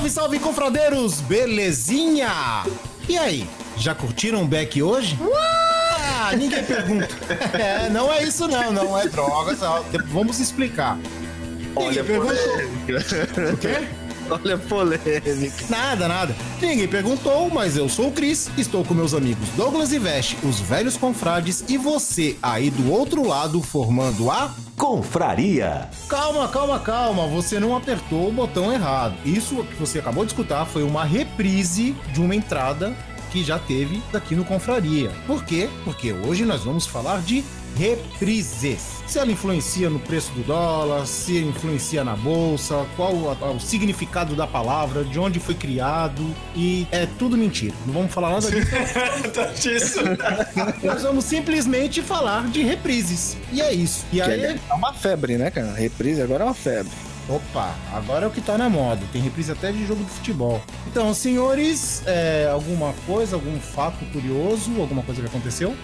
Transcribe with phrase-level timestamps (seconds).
[0.00, 1.20] Salve, salve, confradeiros!
[1.20, 2.64] Belezinha?
[3.06, 5.18] E aí, já curtiram o Beck hoje?
[5.36, 7.06] Ah, ninguém pergunta.
[7.52, 9.58] É, não é isso não, não é drogas.
[10.06, 10.98] Vamos explicar.
[11.76, 12.34] Olha, perguntou.
[12.34, 13.86] O quê?
[14.42, 15.64] Olha a polêmica.
[15.68, 16.36] Nada, nada.
[16.60, 20.60] Ninguém perguntou, mas eu sou o Cris, estou com meus amigos Douglas e Veste, os
[20.60, 25.90] velhos confrades, e você aí do outro lado formando a Confraria.
[26.08, 29.14] Calma, calma, calma, você não apertou o botão errado.
[29.26, 32.94] Isso que você acabou de escutar foi uma reprise de uma entrada
[33.30, 35.10] que já teve daqui no Confraria.
[35.26, 35.68] Por quê?
[35.84, 37.44] Porque hoje nós vamos falar de
[37.76, 39.00] reprises.
[39.06, 44.36] Se ela influencia no preço do dólar, se influencia na bolsa, qual o, o, significado
[44.36, 47.74] da palavra, de onde foi criado e é tudo mentira.
[47.86, 48.50] Não vamos falar nada
[49.54, 50.00] disso.
[50.82, 53.36] Nós vamos simplesmente falar de reprises.
[53.52, 54.04] E é isso.
[54.12, 55.72] E aí é uma febre, né, cara?
[55.72, 56.92] Reprise agora é uma febre.
[57.28, 59.02] Opa, agora é o que tá na moda.
[59.12, 60.60] Tem reprise até de jogo de futebol.
[60.88, 65.76] Então, senhores, é, alguma coisa, algum fato curioso, alguma coisa que aconteceu?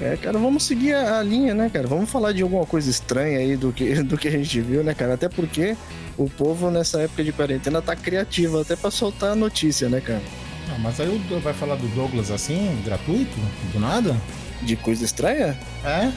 [0.00, 1.86] É, cara, vamos seguir a, linha, né, cara?
[1.86, 4.94] Vamos falar de alguma coisa estranha aí do que, do que a gente viu, né,
[4.94, 5.14] cara?
[5.14, 5.76] Até porque
[6.16, 10.22] o povo nessa época de quarentena tá criativo até pra soltar a notícia, né, cara?
[10.70, 13.36] Ah, mas aí vai falar do Douglas assim, gratuito?
[13.72, 14.16] Do nada?
[14.62, 15.58] De coisa estranha?
[15.84, 16.10] É?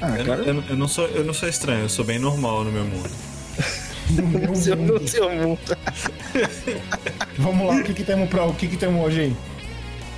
[0.00, 0.42] Ah, eu, cara...
[0.42, 3.10] eu, eu, não sou, eu não sou estranho, eu sou bem normal no meu mundo.
[4.48, 5.00] no seu, mundo.
[5.00, 5.60] No seu mundo.
[7.36, 9.36] Vamos lá, o que que temos pra, o que que temos hoje aí?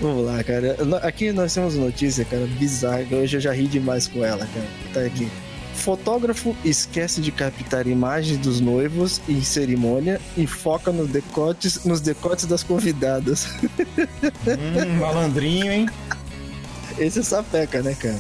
[0.01, 0.77] Vamos lá, cara.
[1.03, 3.05] Aqui nós temos notícia, cara, bizarra.
[3.13, 4.67] Hoje eu já ri demais com ela, cara.
[4.95, 5.29] Tá aqui.
[5.75, 12.47] Fotógrafo esquece de captar imagens dos noivos em cerimônia e foca nos decotes, nos decotes
[12.47, 13.49] das convidadas.
[13.63, 15.89] Hum, malandrinho, hein?
[16.99, 18.19] Esse é sapeca, né, cara?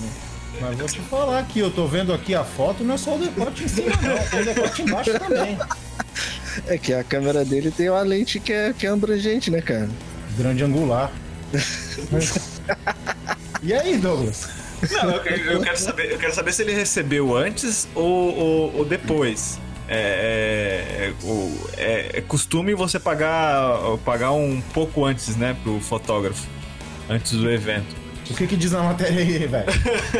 [0.61, 3.19] Mas vou te falar aqui, eu tô vendo aqui a foto, não é só o
[3.19, 4.29] decote em cima, não.
[4.29, 5.59] Tem o decote embaixo também.
[6.67, 9.89] É que a câmera dele tem uma lente que é, que é abrangente, né, cara?
[10.37, 11.11] Grande angular.
[13.63, 14.49] e aí, Douglas?
[14.91, 18.85] Não, eu, eu, quero saber, eu quero saber se ele recebeu antes ou, ou, ou
[18.85, 19.59] depois.
[19.93, 21.15] É, é,
[21.77, 26.47] é, é, costume você pagar, pagar um pouco antes, né, pro fotógrafo,
[27.09, 27.97] antes do evento.
[28.31, 29.67] O que, que diz na matéria aí, velho?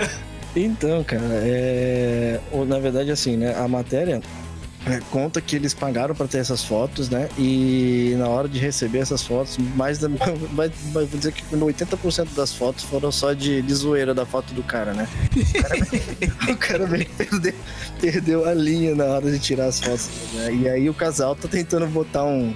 [0.57, 2.41] então, cara, é...
[2.67, 4.21] na verdade, assim, né, a matéria é,
[5.11, 7.29] conta que eles pagaram para ter essas fotos, né?
[7.39, 10.09] E na hora de receber essas fotos, mais da,
[10.53, 10.71] vai
[11.07, 15.09] dizer que 80% das fotos foram só de, de zoeira da foto do cara, né?
[16.51, 17.55] O cara meio, perdeu,
[18.01, 20.09] perdeu a linha na hora de tirar as fotos.
[20.35, 20.55] Né?
[20.55, 22.55] E aí o casal tá tentando botar um,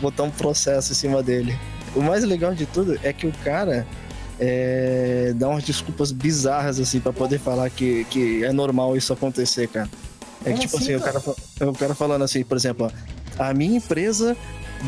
[0.00, 1.58] botar um processo em cima dele.
[1.94, 3.86] O mais legal de tudo é que o cara
[4.38, 9.68] é, dá umas desculpas bizarras assim para poder falar que, que é normal isso acontecer,
[9.68, 9.88] cara.
[10.44, 12.90] É que, tipo assim, assim o, cara, o cara falando assim, por exemplo,
[13.38, 14.36] ó, a minha empresa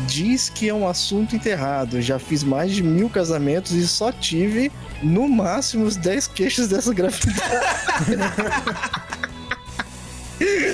[0.05, 2.01] diz que é um assunto enterrado.
[2.01, 4.71] Já fiz mais de mil casamentos e só tive,
[5.01, 7.35] no máximo, os 10 queixos dessa gravidez.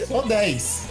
[0.07, 0.88] Só 10.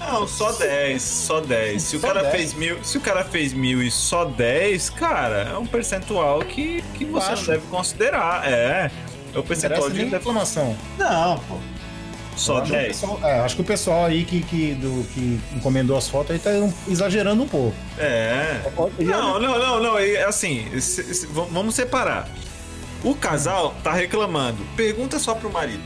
[0.00, 1.82] Não, só 10, só 10.
[1.82, 2.34] Se só o cara 10.
[2.34, 6.82] fez mil, se o cara fez mil e só 10, cara, é um percentual que,
[6.94, 8.50] que você deve considerar.
[8.50, 8.90] É.
[9.34, 10.10] O percentual Parece de.
[10.10, 10.74] reclamação.
[10.98, 11.56] Não, pô.
[12.36, 12.86] Só acho, que o 10.
[12.88, 16.38] pessoal, é, acho que o pessoal aí que, que, do, que encomendou as fotos aí
[16.38, 16.50] tá
[16.88, 17.74] exagerando um pouco.
[17.98, 18.60] É.
[18.98, 19.98] Não, não, não, não.
[19.98, 22.28] É assim, se- se- v- vamos separar.
[23.02, 24.58] O casal tá reclamando.
[24.76, 25.82] Pergunta só pro marido.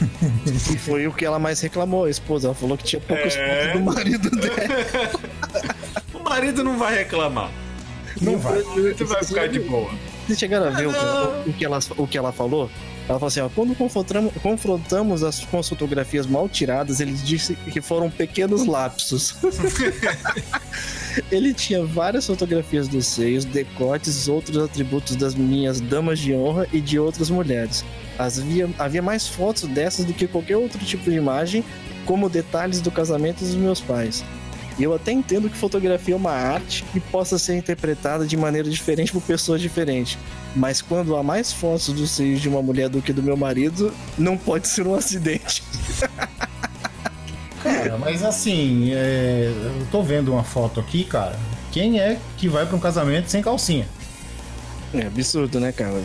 [0.72, 2.48] E foi o que ela mais reclamou, a esposa.
[2.48, 3.66] Ela falou que tinha poucas É.
[3.68, 4.56] fotos do marido dela.
[6.14, 7.50] O marido não vai reclamar.
[8.20, 8.60] Não vai.
[8.60, 9.90] O marido vai ficar de boa.
[10.26, 12.68] Vocês chegaram a ver o, que- o que ela, o que ela falou?
[13.08, 17.54] Ela falou assim, ó, quando confrontamos, confrontamos as, com as fotografias mal tiradas, ele disse
[17.54, 19.36] que foram pequenos lapsos.
[21.30, 26.80] ele tinha várias fotografias dos seios, decotes, outros atributos das minhas damas de honra e
[26.80, 27.84] de outras mulheres.
[28.18, 31.64] Havia, havia mais fotos dessas do que qualquer outro tipo de imagem,
[32.04, 34.24] como detalhes do casamento dos meus pais.
[34.78, 38.68] E eu até entendo que fotografia é uma arte e possa ser interpretada de maneira
[38.68, 40.18] diferente por pessoas diferentes.
[40.56, 43.92] Mas quando há mais fotos dos seios de uma mulher do que do meu marido,
[44.16, 45.62] não pode ser um acidente.
[47.62, 51.38] Cara, mas assim, é, eu tô vendo uma foto aqui, cara.
[51.72, 53.86] Quem é que vai pra um casamento sem calcinha?
[54.94, 56.00] É absurdo, né, cara?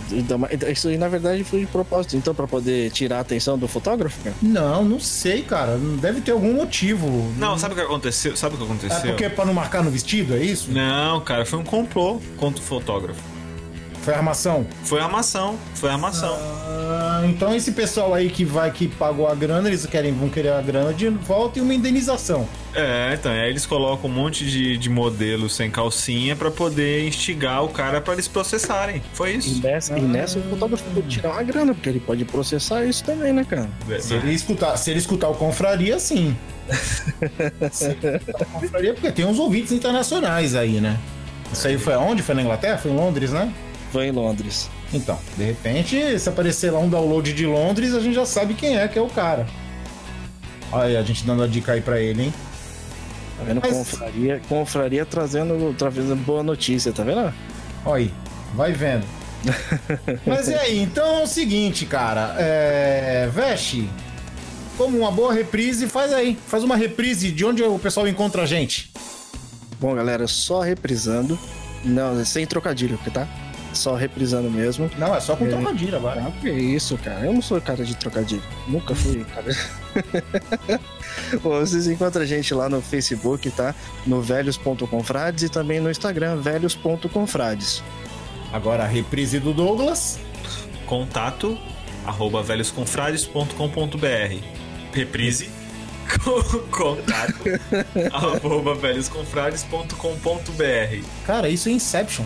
[0.69, 2.17] Isso aí, na verdade, foi de propósito.
[2.17, 4.35] Então, pra poder tirar a atenção do fotógrafo, cara?
[4.41, 5.77] Não, não sei, cara.
[6.01, 7.31] Deve ter algum motivo.
[7.37, 8.35] Não, sabe o que aconteceu?
[8.35, 9.01] Sabe o que É aconteceu?
[9.11, 10.71] porque pra não marcar no vestido, é isso?
[10.71, 13.21] Não, cara, foi um complô contra o fotógrafo.
[14.01, 14.65] Foi armação?
[14.83, 16.35] Foi armação, foi armação.
[16.39, 20.53] Ah, então esse pessoal aí que vai que pagou a grana, eles querem, vão querer
[20.53, 22.47] a grana de volta e uma indenização.
[22.73, 27.63] É, então, aí eles colocam um monte de, de modelos sem calcinha pra poder instigar
[27.63, 29.03] o cara pra eles processarem.
[29.13, 29.61] Foi E isso.
[29.61, 33.31] nessa, e nessa o fotógrafo pode tirar uma grana, porque ele pode processar isso também,
[33.33, 33.69] né, cara?
[33.99, 36.35] Se ele escutar, se ele escutar o Confraria, sim.
[37.71, 40.97] Se ele escutar o Confraria, porque tem uns ouvintes internacionais aí, né?
[41.51, 42.21] Isso aí foi aonde?
[42.23, 42.77] Foi na Inglaterra?
[42.77, 43.51] Foi em Londres, né?
[43.91, 44.69] Foi em Londres.
[44.93, 48.77] Então, de repente, se aparecer lá um download de Londres, a gente já sabe quem
[48.77, 49.45] é que é o cara.
[50.71, 52.33] Olha aí, a gente dando a dica aí pra ele, hein?
[53.37, 53.61] Tá vendo?
[53.61, 57.33] Mas- Confraria, confraria trazendo, trazendo boa notícia, tá vendo?
[57.85, 58.13] Olha aí,
[58.55, 59.05] vai vendo.
[60.25, 62.35] Mas e aí, então é o seguinte, cara.
[62.37, 63.29] É.
[63.33, 63.89] Veste,
[64.77, 66.37] como uma boa reprise, faz aí.
[66.47, 68.91] Faz uma reprise de onde o pessoal encontra a gente.
[69.79, 71.37] Bom, galera, só reprisando.
[71.83, 73.27] Não, sem trocadilho, tá?
[73.73, 74.91] Só reprisando mesmo.
[74.97, 75.49] Não, é só com É.
[75.49, 76.25] trocadilho agora.
[76.27, 77.25] Ah, que isso, cara.
[77.25, 78.43] Eu não sou cara de trocadilho.
[78.67, 79.47] Nunca fui, cara.
[81.41, 83.73] Bom, vocês encontram a gente lá no Facebook, tá?
[84.05, 87.81] No velhos.confrades e também no Instagram, velhos.confrades.
[88.51, 90.19] Agora a reprise do Douglas.
[90.85, 91.57] Contato
[92.05, 94.43] arroba velhosconfrades.com.br
[94.91, 95.49] Reprise
[96.23, 97.43] co- contato
[98.11, 102.25] arroba velhosconfrades.com.br Cara, isso é Inception.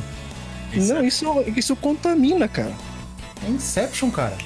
[0.74, 1.26] Não, isso,
[1.56, 2.74] isso contamina, cara.
[3.46, 4.38] É Inception, cara.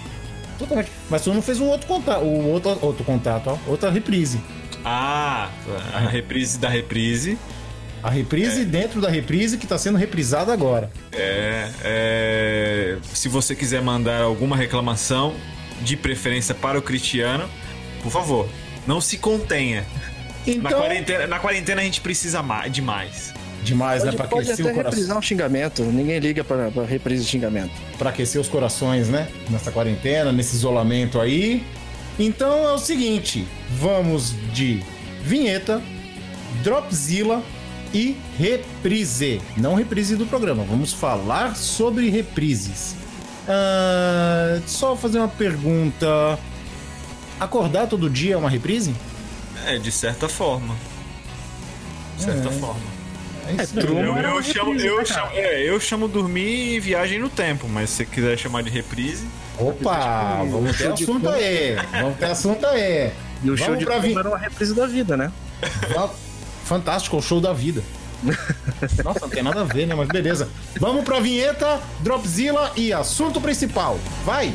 [0.57, 0.91] Totalmente.
[1.09, 3.57] Mas tu não fez um outro contato, o outro, outro contato, ó.
[3.69, 4.41] Outra reprise.
[4.83, 5.49] Ah,
[5.93, 7.37] a reprise da reprise.
[8.01, 10.89] A reprise dentro da reprise que tá sendo reprisada agora.
[11.11, 15.35] É, é, se você quiser mandar alguma reclamação,
[15.81, 17.49] de preferência para o Cristiano,
[18.03, 18.47] por favor,
[18.85, 19.85] não se contenha.
[20.45, 23.33] Na, Então, quarentena, na quarentena a gente precisa mais, de mais.
[23.63, 24.11] Demais, né?
[24.11, 25.83] Pode, Pra pode aquecer, até o coração, reprisar um xingamento.
[25.83, 27.71] Ninguém liga pra, pra reprise de xingamento.
[27.97, 29.27] pra aquecer os corações, né?
[29.49, 31.63] Nessa quarentena, nesse isolamento aí.
[32.17, 33.47] Então é o seguinte:
[33.77, 34.83] vamos de
[35.23, 35.81] vinheta,
[36.63, 37.41] Dropzilla
[37.93, 39.41] e reprise.
[39.57, 42.95] Não reprise do programa, vamos falar sobre reprises.
[43.47, 46.37] Ah, só fazer uma pergunta:
[47.39, 48.93] acordar todo dia é uma reprise?
[49.65, 50.75] É, de certa forma.
[52.17, 52.88] De certa forma.
[53.57, 53.85] É isso aí.
[53.85, 57.89] Truman Eu, chamo, eu, né, chamo, é, eu chamo dormir e viagem no tempo, mas
[57.89, 59.27] se você quiser chamar de reprise.
[59.57, 61.37] Opa, vamos ter show de assunto Truman.
[61.37, 61.75] aí.
[62.01, 63.11] Vamos ter assunto aí.
[63.43, 65.31] E o show Vamos de pra vi- era uma reprise da vida, né?
[65.93, 66.09] Fa-
[66.65, 67.81] Fantástico, o show da vida.
[69.03, 69.95] Nossa, não tem nada a ver, né?
[69.95, 70.49] Mas beleza.
[70.79, 73.97] Vamos pra vinheta, Dropzilla e assunto principal.
[74.25, 74.53] Vai!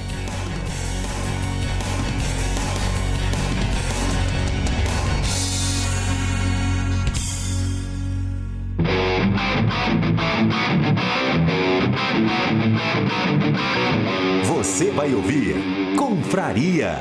[14.74, 15.54] Você vai ouvir
[15.96, 16.98] Confraria.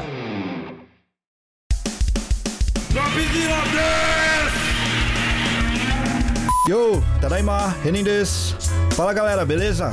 [6.70, 8.04] Yo, Tadaima, Renin.
[8.92, 9.90] Fala galera, beleza?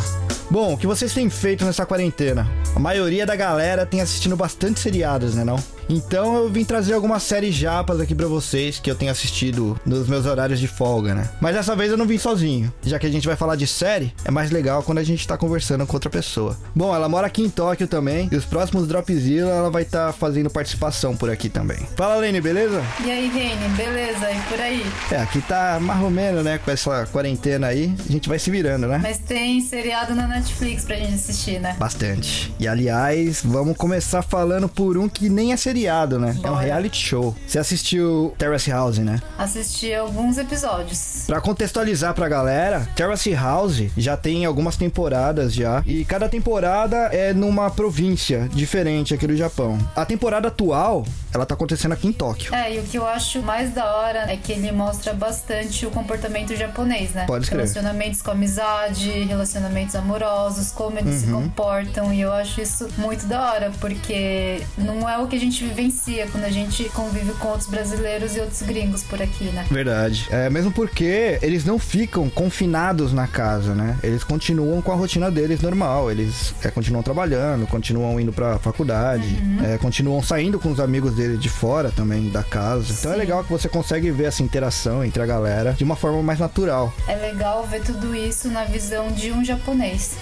[0.51, 2.47] Bom, o que vocês têm feito nessa quarentena?
[2.77, 5.57] A maioria da galera tem assistindo bastante seriados, né não?
[5.91, 10.07] Então eu vim trazer algumas séries japas aqui pra vocês que eu tenho assistido nos
[10.07, 11.29] meus horários de folga, né?
[11.41, 12.73] Mas dessa vez eu não vim sozinho.
[12.81, 15.37] Já que a gente vai falar de série, é mais legal quando a gente tá
[15.37, 16.57] conversando com outra pessoa.
[16.73, 18.29] Bom, ela mora aqui em Tóquio também.
[18.31, 21.79] E os próximos Dropzilla ela vai estar tá fazendo participação por aqui também.
[21.97, 22.81] Fala, Lene, beleza?
[23.05, 24.31] E aí, Rene, beleza?
[24.31, 24.87] E por aí?
[25.11, 26.59] É, aqui tá mais ou menos, né?
[26.59, 29.01] Com essa quarentena aí, a gente vai se virando, né?
[29.03, 31.75] Mas tem seriado na Netflix pra gente assistir, né?
[31.81, 32.55] Bastante.
[32.61, 35.80] E aliás, vamos começar falando por um que nem é seriado,
[36.19, 36.33] né?
[36.35, 36.49] Bora.
[36.49, 37.35] É um reality show.
[37.47, 39.21] Você assistiu Terrace House, né?
[39.39, 41.25] Assisti alguns episódios.
[41.27, 45.83] Pra contextualizar pra galera, Terrace House já tem algumas temporadas já.
[45.87, 49.79] E cada temporada é numa província diferente aqui do Japão.
[49.95, 52.55] A temporada atual, ela tá acontecendo aqui em Tóquio.
[52.55, 55.91] É, e o que eu acho mais da hora é que ele mostra bastante o
[55.91, 57.25] comportamento japonês, né?
[57.27, 57.63] Pode escrever.
[57.65, 61.43] Relacionamentos com amizade, relacionamentos amorosos, como eles se Uhum.
[61.43, 62.13] comportam.
[62.13, 66.27] E eu acho isso muito da hora, porque não é o que a gente vivencia
[66.31, 69.65] quando a gente convive com outros brasileiros e outros gringos por aqui, né?
[69.71, 70.27] Verdade.
[70.31, 73.97] É, mesmo porque eles não ficam confinados na casa, né?
[74.03, 76.11] Eles continuam com a rotina deles normal.
[76.11, 81.41] Eles é, continuam trabalhando, continuam indo pra faculdade, é, continuam saindo com os amigos deles
[81.41, 82.93] de fora também da casa.
[82.93, 83.21] Então é Sim.
[83.21, 86.93] legal que você consegue ver essa interação entre a galera de uma forma mais natural.
[87.07, 90.17] É legal ver tudo isso na visão de um japonês.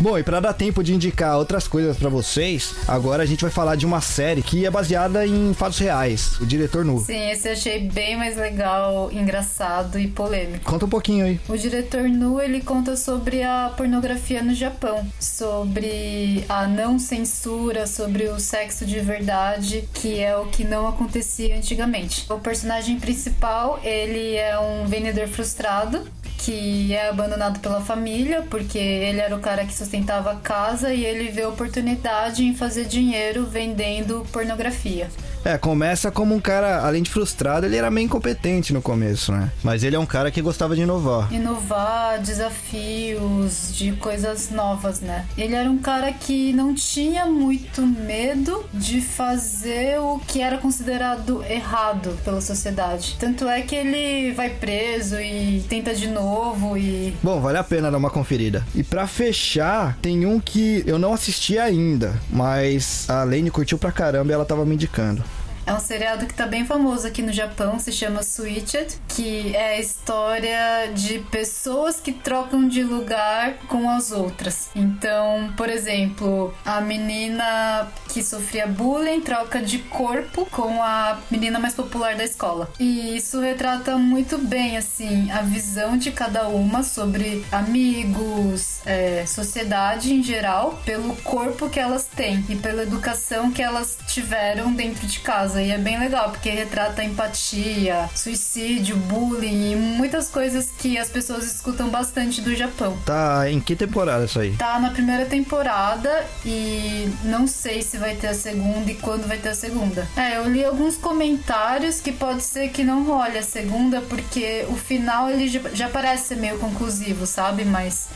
[0.00, 3.50] Bom, e pra dar tempo de indicar outras coisas pra vocês, agora a gente vai
[3.50, 6.38] falar de uma série que é baseada em fatos reais.
[6.40, 7.00] O diretor nu.
[7.00, 10.64] Sim, esse eu achei bem mais legal, engraçado e polêmico.
[10.64, 11.40] Conta um pouquinho aí.
[11.48, 18.28] O diretor Nu, ele conta sobre a pornografia no Japão, sobre a não censura, sobre
[18.28, 22.24] o sexo de verdade, que é o que não acontecia antigamente.
[22.30, 26.02] O personagem principal, ele é um vendedor frustrado,
[26.38, 31.04] que é abandonado pela família, porque ele era o cara que sustentava a casa e
[31.04, 35.10] ele vê oportunidade em fazer dinheiro vendendo pornografia.
[35.48, 39.50] É, começa como um cara, além de frustrado, ele era meio incompetente no começo, né?
[39.64, 41.32] Mas ele é um cara que gostava de inovar.
[41.32, 45.24] inovar, desafios, de coisas novas, né?
[45.38, 51.42] Ele era um cara que não tinha muito medo de fazer o que era considerado
[51.44, 53.16] errado pela sociedade.
[53.18, 57.90] Tanto é que ele vai preso e tenta de novo e Bom, vale a pena
[57.90, 58.66] dar uma conferida.
[58.74, 63.90] E pra fechar, tem um que eu não assisti ainda, mas a Lane curtiu pra
[63.90, 65.24] caramba e ela tava me indicando.
[65.68, 69.74] É um seriado que tá bem famoso aqui no Japão, se chama Switched, que é
[69.74, 74.70] a história de pessoas que trocam de lugar com as outras.
[74.74, 81.74] Então, por exemplo, a menina que sofria bullying troca de corpo com a menina mais
[81.74, 82.70] popular da escola.
[82.80, 90.14] E isso retrata muito bem, assim, a visão de cada uma sobre amigos, é, sociedade
[90.14, 95.20] em geral, pelo corpo que elas têm e pela educação que elas tiveram dentro de
[95.20, 95.57] casa.
[95.60, 101.44] E é bem legal, porque retrata empatia, suicídio, bullying e muitas coisas que as pessoas
[101.44, 102.96] escutam bastante do Japão.
[103.04, 104.54] Tá em que temporada isso aí?
[104.56, 109.38] Tá na primeira temporada e não sei se vai ter a segunda e quando vai
[109.38, 110.06] ter a segunda.
[110.16, 114.76] É, eu li alguns comentários que pode ser que não role a segunda, porque o
[114.76, 117.64] final ele já- já parece ser meio conclusivo, sabe?
[117.64, 118.08] Mas,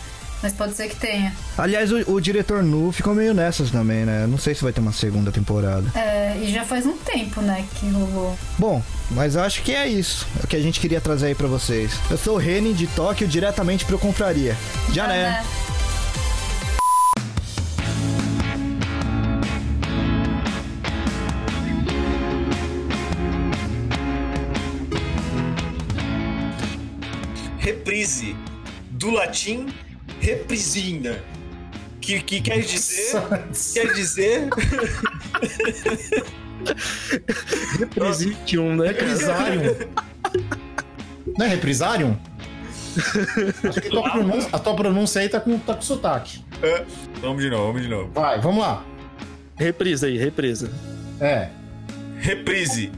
[0.42, 1.32] mas pode ser que tenha.
[1.56, 4.26] Aliás, o, o diretor nu ficou meio nessas também, né?
[4.26, 5.84] Não sei se vai ter uma segunda temporada.
[5.98, 8.36] É, e já faz um tempo, né, que rolou.
[8.58, 10.26] Bom, mas acho que é isso.
[10.40, 11.92] É o que a gente queria trazer aí pra vocês.
[12.10, 14.56] Eu sou o Reni de Tóquio, diretamente pro Confraria.
[14.92, 15.22] Já né?
[15.30, 15.44] né?
[27.58, 28.36] Reprise.
[28.90, 29.66] Do latim,
[30.22, 31.18] reprisina.
[32.00, 33.12] Que, que quer dizer.
[33.74, 34.48] quer dizer.
[38.18, 38.88] 21, né?
[38.88, 39.76] Reprisarium.
[41.38, 42.16] Não é Reprisarium?
[43.68, 46.44] Acho que tua pronúncia- a tua pronúncia aí tá com, tá com sotaque.
[47.20, 48.10] Vamos de novo, vamos de novo.
[48.12, 48.84] Vai, vamos lá.
[49.56, 50.70] Reprisa aí, reprisa.
[51.20, 51.48] É.
[52.18, 52.90] Reprise.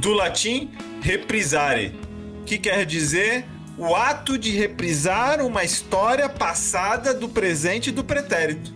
[0.00, 0.70] Do latim,
[1.02, 1.98] reprisare.
[2.44, 3.44] Que quer dizer
[3.78, 8.74] o ato de reprisar uma história passada do presente e do pretérito.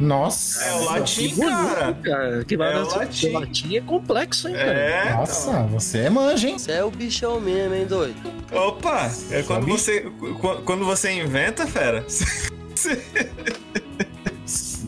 [0.00, 0.62] Nossa.
[0.62, 1.94] É o latim, Que bonito, cara.
[1.94, 2.44] cara.
[2.44, 3.32] Que É o latim.
[3.32, 4.70] Latim é complexo, hein, cara?
[4.78, 5.12] É.
[5.14, 6.56] Nossa, você é manja, hein?
[6.58, 8.32] Você é o bichão mesmo, hein, doido?
[8.52, 9.10] Opa!
[9.32, 9.72] É quando Sabe?
[9.72, 10.00] você,
[10.40, 12.04] qu- quando você inventa, fera.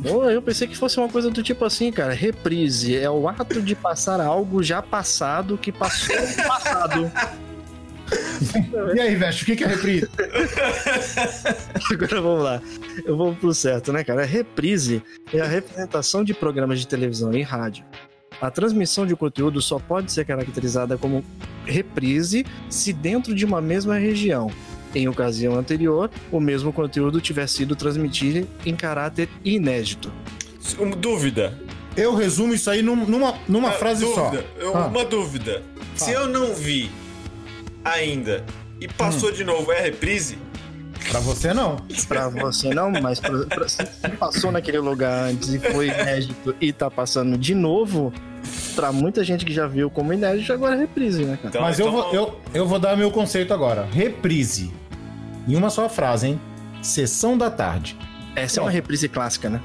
[0.05, 2.13] Eu pensei que fosse uma coisa do tipo assim, cara.
[2.15, 7.13] Reprise é o ato de passar algo já passado que passou no passado.
[8.95, 10.09] E aí, Veste, o que que é reprise?
[11.93, 12.63] Agora vamos lá.
[13.05, 14.23] Eu vou pro certo, né, cara?
[14.23, 15.03] A reprise
[15.33, 17.85] é a representação de programas de televisão e rádio
[18.41, 21.25] A transmissão de conteúdo só pode ser caracterizada como
[21.65, 24.51] reprise se dentro de uma mesma região,
[24.95, 30.13] em ocasião anterior, o mesmo conteúdo tiver sido transmitido em caráter inédito.
[30.99, 31.57] Dúvida.
[31.97, 34.45] Eu resumo isso aí num- numa, numa Ah, frase dúvida.
[34.61, 34.77] Só.
[34.77, 35.63] Ah, Uma dúvida.
[35.97, 36.91] Se eu não vi
[37.85, 38.45] ainda
[38.81, 38.91] e Hum.
[38.97, 40.39] passou de novo, é reprise?
[41.09, 41.77] pra você não.
[42.07, 43.83] Pra você não, mas pra, pra- se
[44.19, 48.13] passou naquele lugar antes e foi inédito e tá passando de novo,
[48.77, 51.49] pra muita gente que já viu como inédito, agora é reprise, né, cara?
[51.49, 53.89] Então- Mas eu, então- vou, eu, eu vou dar meu conceito agora.
[53.91, 54.71] Reprise.
[55.49, 56.41] Em uma só frase, hein?
[56.83, 57.97] Sessão da tarde.
[58.37, 59.61] Essa é uma reprise clássica, né?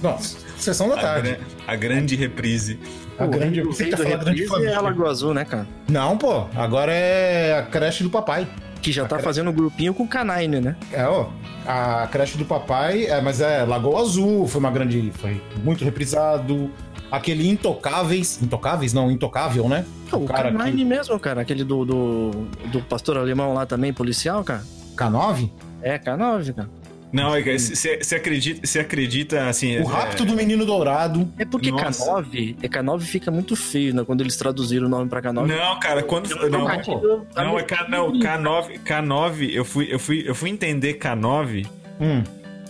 [0.00, 1.30] Nossa, sessão da A, tarde.
[1.32, 2.78] gran- a grande reprise.
[3.18, 4.80] A grande, o você rei quer do falar grande reprise é a família.
[4.80, 5.66] Lagoa Azul, né, cara?
[5.88, 6.44] Não, pô.
[6.54, 8.46] Agora é a creche do papai.
[8.82, 10.76] Que já tá fazendo um grupinho com o Canine, né?
[10.92, 11.28] É, ó.
[11.66, 15.10] A creche do papai, é, mas é Lagoa Azul, foi uma grande.
[15.16, 16.70] Foi muito reprisado.
[17.10, 18.40] Aquele Intocáveis.
[18.42, 18.92] Intocáveis?
[18.92, 19.84] Não, Intocável, né?
[20.12, 21.40] O, cara Canine mesmo, cara.
[21.40, 22.30] Aquele do, do,
[22.70, 24.62] do pastor alemão lá também, policial, cara.
[24.96, 25.50] K9?
[25.82, 26.70] É, K9, cara.
[27.16, 29.78] Não, é que você acredita, você acredita assim.
[29.78, 31.32] O é- Rapto do Menino Dourado.
[31.38, 32.04] É porque Nossa.
[32.04, 34.04] K9, é K9 fica muito feio, né?
[34.04, 35.46] Quando eles traduziram o nome pra K9.
[35.46, 39.98] Não, cara, quando um não, trocadilho não é K, não, K9, K9, eu fui eu
[39.98, 41.66] fui eu fui entender K9
[42.00, 42.22] Hum.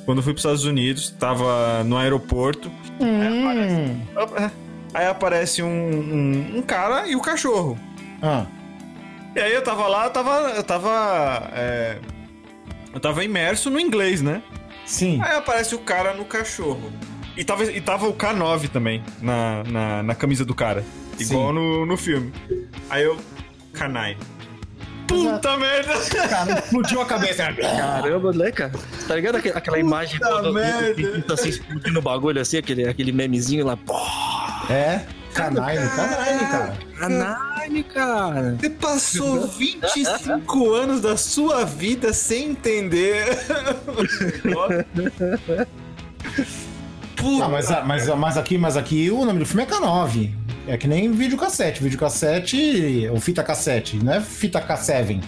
[0.05, 2.71] quando eu fui para os Estados Unidos, tava no aeroporto.
[3.01, 4.01] Hum.
[4.95, 7.79] Aí aparece um, um, um cara e o cachorro.
[8.23, 8.47] Ah.
[9.35, 11.99] E aí eu tava lá, eu tava eu tava é,
[12.97, 14.43] eu tava imerso no inglês, né?
[14.87, 15.21] Sim.
[15.23, 16.91] Aí aparece o cara no cachorro.
[17.37, 20.83] E tava, e tava o K9 também na, na, na camisa do cara.
[21.19, 22.33] Igual no, no filme.
[22.89, 23.19] Aí eu.
[23.75, 24.17] K9.
[25.07, 25.93] Puta merda!
[26.29, 27.53] Cara, explodiu a cabeça.
[27.53, 28.73] Caramba, né, cara?
[29.07, 30.95] Tá ligado aquela, aquela imagem do, merda.
[30.95, 33.79] do, do, assim, explodindo o bagulho assim, aquele, aquele memezinho lá.
[34.71, 35.03] É.
[35.37, 36.77] Canine, canine, cara.
[36.99, 38.57] Canine, cara.
[38.59, 43.27] Você passou 25 anos da sua vida sem entender.
[47.17, 47.45] Puta.
[47.45, 50.35] Ah, mas, mas, mas, aqui, mas aqui o nome do filme é K9.
[50.69, 51.83] É que nem videocassete.
[51.83, 55.23] Videocassete ou fita cassete, não é fita K7.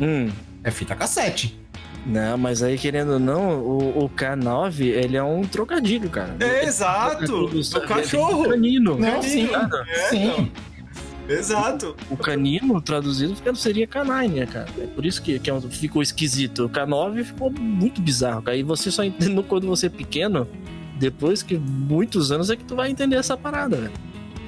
[0.00, 0.30] Hum.
[0.62, 1.59] É fita cassete.
[2.06, 6.34] Não, mas aí, querendo ou não, o, o K9, ele é um trocadilho, cara.
[6.40, 7.46] É, exato.
[7.46, 8.48] Do Do cachorro.
[8.48, 8.98] Canino.
[8.98, 9.46] Não, sim.
[9.48, 10.50] Cara, É, Sim.
[11.28, 11.94] Exato.
[12.10, 14.66] O canino traduzido seria canine, né, cara?
[14.78, 16.64] É por isso que, que é ficou esquisito.
[16.64, 18.56] O K9 ficou muito bizarro, cara.
[18.56, 20.48] E você só entendeu quando você é pequeno,
[20.98, 23.92] depois que muitos anos é que tu vai entender essa parada, velho.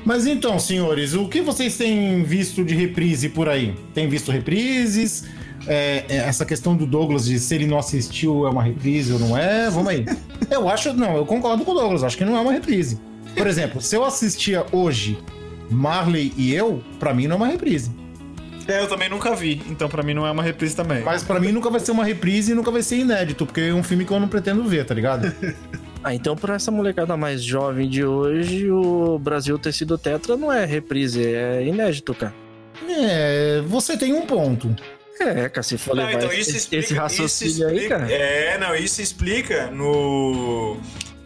[0.05, 3.77] Mas então, senhores, o que vocês têm visto de reprise por aí?
[3.95, 5.29] Tem visto reprises?
[5.66, 9.18] É, é, essa questão do Douglas de se ele não assistiu é uma reprise ou
[9.18, 9.70] não é?
[9.70, 10.05] Vamos aí.
[10.51, 13.01] Eu acho, não, eu concordo com o Douglas, acho que não é uma reprise.
[13.35, 15.18] Por exemplo, se eu assistia hoje
[15.70, 17.90] Marley e eu, pra mim não é uma reprise.
[18.68, 21.03] É, eu também nunca vi, então pra mim não é uma reprise também.
[21.03, 23.75] Mas pra mim nunca vai ser uma reprise e nunca vai ser inédito, porque é
[23.75, 25.33] um filme que eu não pretendo ver, tá ligado?
[26.05, 30.53] Ah, então pra essa molecada mais jovem de hoje, o Brasil ter sido tetra não
[30.53, 32.35] é reprise, é inédito, cara.
[32.88, 34.75] É, você tem um ponto.
[35.23, 37.99] É, cara, se for Não, levar então esse, isso explica, esse raciocínio isso aí, explica-
[38.01, 38.13] cara.
[38.13, 40.77] É, não, isso explica no.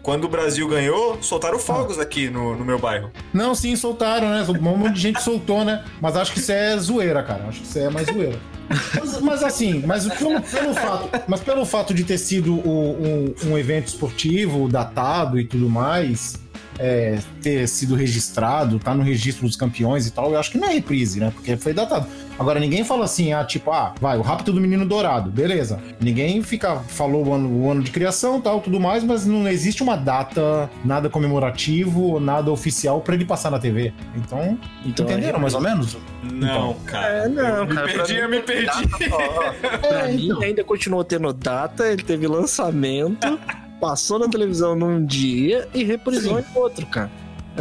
[0.02, 3.10] Quando o Brasil ganhou, soltaram fogos aqui no, no meu bairro.
[3.34, 4.46] Não, sim, soltaram, né?
[4.48, 5.84] Um monte de gente soltou, né?
[6.00, 7.44] Mas acho que isso é zoeira, cara.
[7.48, 8.38] Acho que isso é mais zoeira.
[8.68, 13.58] Mas, mas assim, mas pelo, pelo fato, mas pelo fato de ter sido um, um
[13.58, 16.34] evento esportivo datado e tudo mais,
[16.78, 20.68] é, ter sido registrado, tá no registro dos campeões e tal, eu acho que não
[20.68, 21.30] é reprise, né?
[21.34, 22.06] Porque foi datado.
[22.38, 25.80] Agora, ninguém fala assim, ah, tipo, ah, vai, o Rápido do Menino Dourado, beleza.
[25.98, 29.82] Ninguém fica, falou o ano, o ano de criação tal, tudo mais, mas não existe
[29.82, 33.92] uma data, nada comemorativo, nada oficial pra ele passar na TV.
[34.16, 35.96] Então, Então, entenderam é mais ou menos?
[36.30, 37.06] Não, cara.
[37.24, 38.88] É, não, eu me cara, pra perdi, mim- eu me perdi.
[38.88, 40.42] Pra É, mim, então.
[40.42, 43.38] ainda continuou tendo data, ele teve lançamento,
[43.80, 47.10] passou na televisão num dia e reprisou em outro, cara.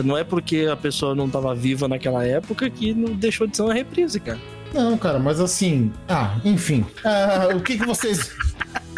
[0.04, 3.64] Não é porque a pessoa não tava viva naquela época que não deixou de ser
[3.64, 4.40] uma reprise, cara.
[4.74, 5.92] Não, cara, mas assim.
[6.10, 6.86] Ah, enfim.
[7.04, 8.30] Ah, o que que vocês.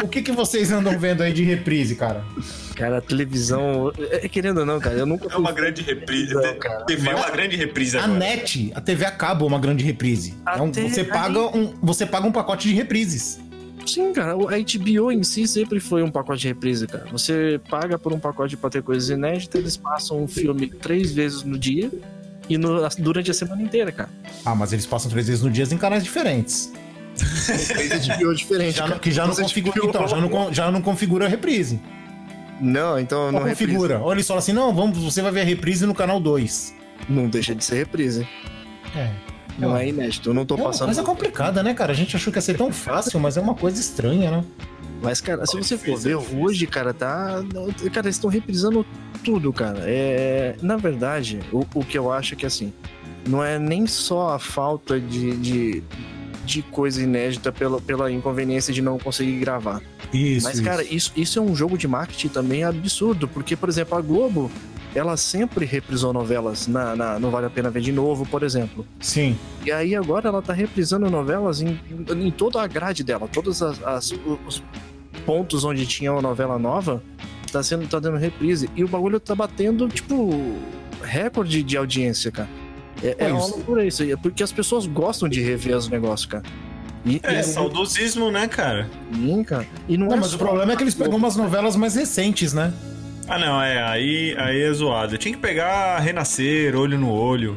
[0.02, 2.24] O que que vocês andam vendo aí de reprise, cara?
[2.74, 3.92] Cara, a televisão.
[4.10, 6.34] É, querendo ou não, cara, eu nunca É uma grande reprise.
[6.34, 6.84] Não, cara.
[6.84, 8.18] TV é uma grande reprise A agora.
[8.18, 10.34] NET, a TV a cabo é uma grande reprise.
[10.46, 13.40] É Até você, paga um, você paga um pacote de reprises.
[13.88, 17.06] Sim, cara, a HBO em si sempre foi um pacote de reprise, cara.
[17.10, 21.42] Você paga por um pacote pra ter coisas inéditas, eles passam um filme três vezes
[21.42, 21.90] no dia
[22.48, 24.08] e no- durante a semana inteira, cara.
[24.44, 26.72] Ah, mas eles passam três vezes no dia em canais diferentes.
[28.18, 28.76] HBO diferente.
[28.76, 28.94] Já, cara.
[28.94, 29.76] não- que já não configura.
[29.80, 31.80] HBO Então, já não, já não configura a reprise.
[32.60, 33.66] Não, então Não não reprise.
[33.72, 34.00] configura.
[34.00, 36.74] Olha, eles falam assim: não, vamos, você vai ver a reprise no canal 2.
[37.08, 38.26] não deixa de ser reprise.
[38.96, 39.10] É.
[39.58, 40.30] Não é inédito.
[40.30, 40.86] Eu não tô É uma passando.
[40.86, 41.92] coisa complicada, né, cara?
[41.92, 44.44] A gente achou que ia ser tão fácil, mas é uma coisa estranha, né?
[45.02, 47.42] Mas, cara, se você for é ver hoje, cara, tá.
[47.92, 48.84] Cara, eles estão reprisando
[49.24, 49.80] tudo, cara.
[49.84, 50.56] É...
[50.62, 52.72] Na verdade, o, o que eu acho é que assim,
[53.28, 55.82] não é nem só a falta de, de,
[56.44, 59.80] de coisa inédita pela, pela inconveniência de não conseguir gravar.
[60.12, 60.46] Isso.
[60.46, 64.00] Mas, cara, isso, isso é um jogo de marketing também absurdo, porque, por exemplo, a
[64.00, 64.50] Globo,
[64.94, 68.86] ela sempre reprisou novelas na, na Não Vale a Pena Ver de Novo, por exemplo.
[69.00, 69.36] Sim.
[69.64, 71.78] E aí agora ela tá reprisando novelas em,
[72.16, 74.12] em toda a grade dela, todos as, as-
[74.46, 74.62] os
[75.26, 77.02] pontos onde tinha uma novela nova,
[77.52, 78.68] tá sendo tá dando reprise.
[78.74, 80.56] E o bagulho tá batendo, tipo,
[81.02, 82.48] recorde de audiência, cara.
[83.02, 86.26] É, é É uma loucura isso, é porque as pessoas gostam de rever os negócios,
[86.26, 86.44] cara.
[87.06, 88.88] E, É, e, saudosismo, né, cara?
[89.14, 89.66] Sim, cara.
[89.88, 91.94] E não, Não, é mas só- o problema é que eles pegam umas novelas mais
[91.94, 92.72] recentes, né?
[93.28, 95.14] Ah, não, é, aí, aí é zoado.
[95.14, 97.54] Eu tinha que pegar Renascer, Olho no Olho,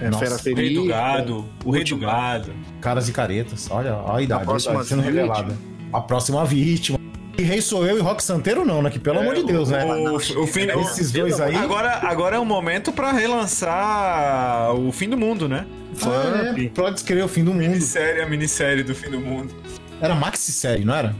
[0.00, 2.52] É, Nossa, Fera O Rei do Ferida, Gado, O Rei do Gado.
[2.80, 3.68] Caras e caretas.
[3.70, 4.42] Olha, olha a idade.
[4.42, 5.20] A próxima sendo vítima.
[5.20, 5.56] revelada.
[5.92, 6.98] A próxima vítima.
[7.36, 8.90] E Rei Sou Eu e Rock Santeiro não, né?
[8.90, 9.84] Que pelo amor de Deus, né?
[9.84, 11.54] O, o fim, o- Esses dois aí.
[11.56, 15.66] agora, agora é o momento pra relançar o fim do mundo, né?
[16.04, 17.62] Ah, é, pode escrever o fim do mundo.
[17.62, 19.54] Minissérie, a minissérie do fim do mundo.
[20.00, 21.14] Era maxi série, não era?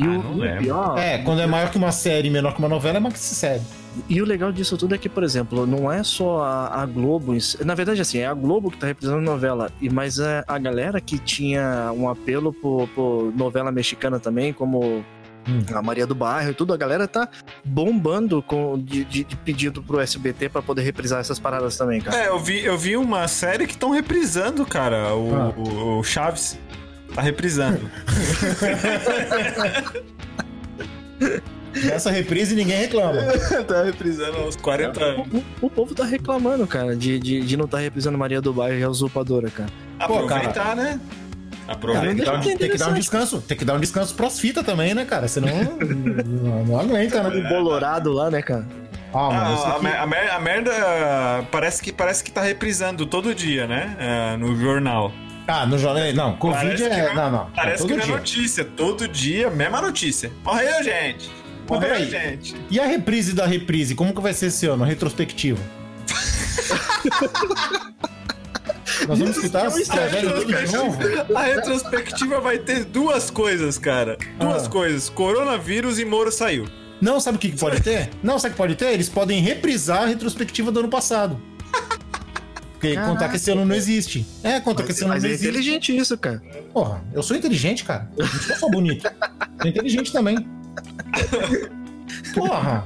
[0.00, 0.62] E Ah, o, não e o lembro.
[0.62, 3.34] pior, É, quando é maior que uma série e menor que uma novela, é maxi
[3.34, 3.62] série.
[4.08, 7.34] E o legal disso tudo é que, por exemplo, não é só a, a Globo,
[7.64, 10.58] na verdade, assim, é a Globo que tá representando a novela, e mas é a
[10.58, 15.04] galera que tinha um apelo por, por novela mexicana também, como
[15.44, 15.60] Hum.
[15.74, 17.28] a Maria do Bairro e tudo, a galera tá
[17.64, 22.16] bombando com, de, de- de pedido pro SBT pra poder reprisar essas paradas também, cara.
[22.16, 25.12] É, eu vi, eu vi uma série que estão reprisando, cara.
[25.14, 25.52] O, Ah.
[25.56, 26.58] o- o Chaves
[27.14, 27.80] tá reprisando.
[31.90, 33.22] Essa reprise ninguém reclama.
[33.66, 35.26] tá reprisando aos 40 anos.
[35.60, 38.78] O, o povo tá reclamando, cara, de, de, de não estar reprisando Maria do Bairro
[38.78, 39.70] e a Usurpadora, cara.
[40.06, 41.00] Pô, Aproveitar, né?
[41.64, 42.14] Tem Aproveitar.
[42.14, 43.40] que, dar, um- que é tem que dar um descanso.
[43.40, 45.28] Tem que dar um descanso pras fitas também, né, cara?
[45.28, 45.48] Senão
[45.80, 47.38] não, não aguenta, né?
[47.38, 48.66] O Bolorado lá, né, cara?
[49.14, 49.86] Ah, mano, Ah, a, aqui...
[49.86, 50.70] a mer- a merda
[51.50, 53.96] parece que, parece que tá reprisando todo dia, né?
[53.98, 55.12] É, no jornal.
[55.46, 56.12] Ah, no jornal.
[56.12, 57.06] Não, Covid Parece é.
[57.08, 57.50] não- Não, não.
[57.54, 58.64] Parece é que não é notícia.
[58.64, 60.30] Todo dia, mesma notícia.
[60.44, 61.30] Morreu, gente.
[61.68, 62.54] Morreu, gente.
[62.70, 63.94] E a reprise da reprise?
[63.94, 64.84] Como que vai ser esse ano?
[64.84, 65.60] A retrospectiva?
[69.08, 70.98] Nós vamos escutar as tragédias tudo de novo?
[71.36, 74.16] A retrospectiva vai ter duas coisas, cara.
[74.38, 74.70] Duas Ah.
[74.70, 75.08] coisas.
[75.08, 76.66] Coronavírus e Moro saiu.
[77.00, 78.10] Não, sabe o que, que pode ter?
[78.22, 78.92] Não, sabe o que pode ter?
[78.92, 81.40] Eles podem reprisar a retrospectiva do ano passado.
[82.82, 84.26] Porque contar que esse ano não existe.
[84.42, 85.48] É, contar que esse ano Mas não é existe.
[85.48, 86.42] inteligente isso, cara.
[86.72, 88.10] Porra, eu sou inteligente, cara.
[88.18, 89.08] Não sou só bonito.
[89.60, 90.36] Sou inteligente também.
[92.34, 92.84] Porra.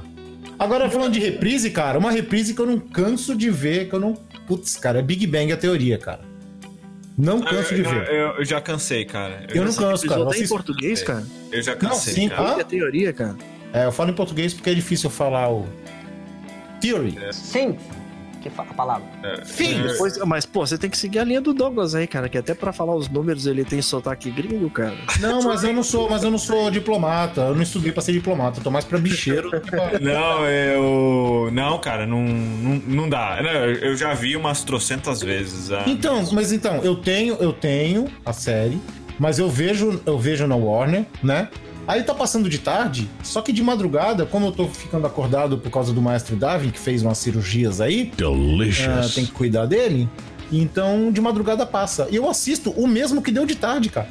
[0.59, 3.99] Agora, falando de reprise, cara, uma reprise que eu não canso de ver, que eu
[3.99, 4.13] não.
[4.47, 6.21] Putz, cara, é Big Bang a teoria, cara.
[7.17, 8.07] Não canso de eu, ver.
[8.09, 9.45] eu- eu já cansei, cara.
[9.49, 10.21] Eu não já, canso, cara.
[10.21, 10.49] Episódio em Vocês...
[10.49, 11.23] português, cara.
[11.51, 12.55] eu já Não, cansei, sim, cara.
[12.55, 12.59] ah?
[12.59, 13.35] É teoria, cara.
[13.73, 15.65] É, eu falo em português porque é difícil eu falar o.
[16.79, 17.17] Theory.
[17.33, 17.75] Sim,
[18.49, 19.07] que a palavra.
[19.45, 19.81] Fim.
[19.81, 22.53] Depois- mas, pô, você tem que seguir a linha do Douglas aí, cara, que até
[22.53, 24.95] pra falar os números ele tem sotaque gringo, cara.
[25.19, 27.41] Não, mas eu não sou, mas eu não sou diplomata.
[27.41, 28.59] Eu não estudei pra ser diplomata.
[28.59, 29.49] Eu tô mais pra bicheiro.
[29.61, 31.49] pra- Não, eu.
[31.51, 33.39] Não, cara, não, não, não dá.
[33.81, 35.71] Eu já vi umas trocentas vezes.
[35.71, 35.83] ah.
[35.87, 38.79] Então, mas então, eu tenho, eu tenho a série,
[39.19, 41.49] mas eu vejo, eu vejo na Warner, né?
[41.87, 45.71] Aí tá passando de tarde, só que de madrugada, como eu tô ficando acordado por
[45.71, 48.11] causa do maestro Darwin, que fez umas cirurgias aí,
[48.89, 50.09] ah, tem que cuidar dele.
[50.51, 52.07] Então, de madrugada passa.
[52.11, 54.09] E eu assisto o mesmo que deu de tarde, cara.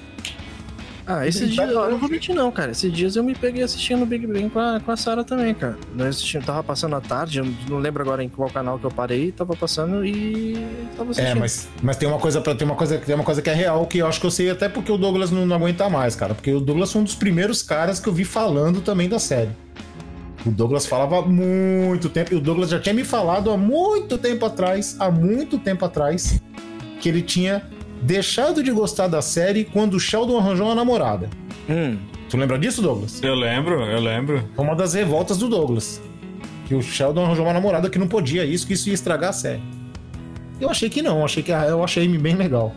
[1.07, 2.73] Ah, esses dias, eu não vou mentir não, cara.
[2.73, 5.55] Esses dias eu me peguei assistindo o Big Bang com a, com a Sarah também,
[5.55, 5.79] cara.
[5.95, 8.90] Nós assistimos, tava passando à tarde, eu não lembro agora em qual canal que eu
[8.90, 10.55] parei, tava passando e
[10.97, 11.37] tava assistindo.
[11.37, 13.55] É, mas, mas tem uma coisa para tem uma coisa tem uma coisa que é
[13.55, 16.16] real que eu acho que eu sei até porque o Douglas não, não aguenta mais,
[16.16, 19.21] cara, porque o Douglas foi um dos primeiros caras que eu vi falando também da
[19.21, 19.51] série.
[20.45, 24.19] O Douglas falava há muito tempo, e o Douglas já tinha me falado há muito
[24.19, 26.40] tempo atrás, há muito tempo atrás,
[27.01, 27.69] que ele tinha
[28.02, 31.28] deixado de gostar da série quando o Sheldon arranjou uma namorada.
[31.68, 33.22] Hum, Tu lembra disso, Douglas?
[33.22, 34.44] Eu lembro, eu lembro.
[34.54, 36.00] Foi uma das revoltas do Douglas.
[36.66, 39.32] Que o Sheldon arranjou uma namorada que não podia isso, que isso ia estragar a
[39.32, 39.62] série.
[40.61, 42.74] Eu achei que não, achei que eu achei bem legal.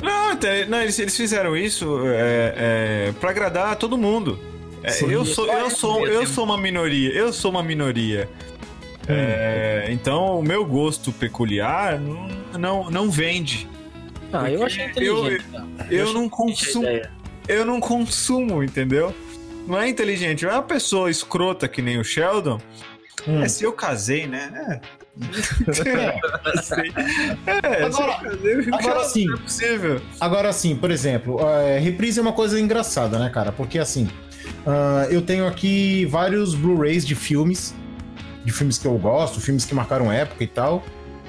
[0.00, 2.54] Não, até- não, eles, eles fizeram isso é,
[3.08, 4.38] é, pra agradar todo mundo.
[4.84, 8.28] É, eu, sou, eu, sou, eu sou uma minoria, eu sou uma minoria.
[9.08, 13.68] É, então o meu gosto peculiar não, não, não vende.
[14.32, 15.44] Ah, eu achei inteligente.
[15.50, 15.66] cara.
[15.90, 16.86] Eu achei não consumo,
[17.48, 19.14] eu não consumo, entendeu?
[19.66, 22.60] Não é inteligente, não é uma pessoa escrota que nem o Sheldon.
[23.28, 23.42] Hum.
[23.42, 24.80] É, se eu casei, né?
[24.80, 25.02] É,
[27.46, 28.20] É, Agora-
[28.72, 29.26] agora sim.
[29.26, 30.00] Não é possível.
[30.20, 33.52] Agora sim, por exemplo, é, reprise é uma coisa engraçada, né, cara?
[33.52, 34.08] Porque assim,
[34.66, 37.74] ah, eu tenho aqui vários Blu-rays de filmes,
[38.44, 40.82] de filmes que eu gosto, filmes que marcaram época e tal.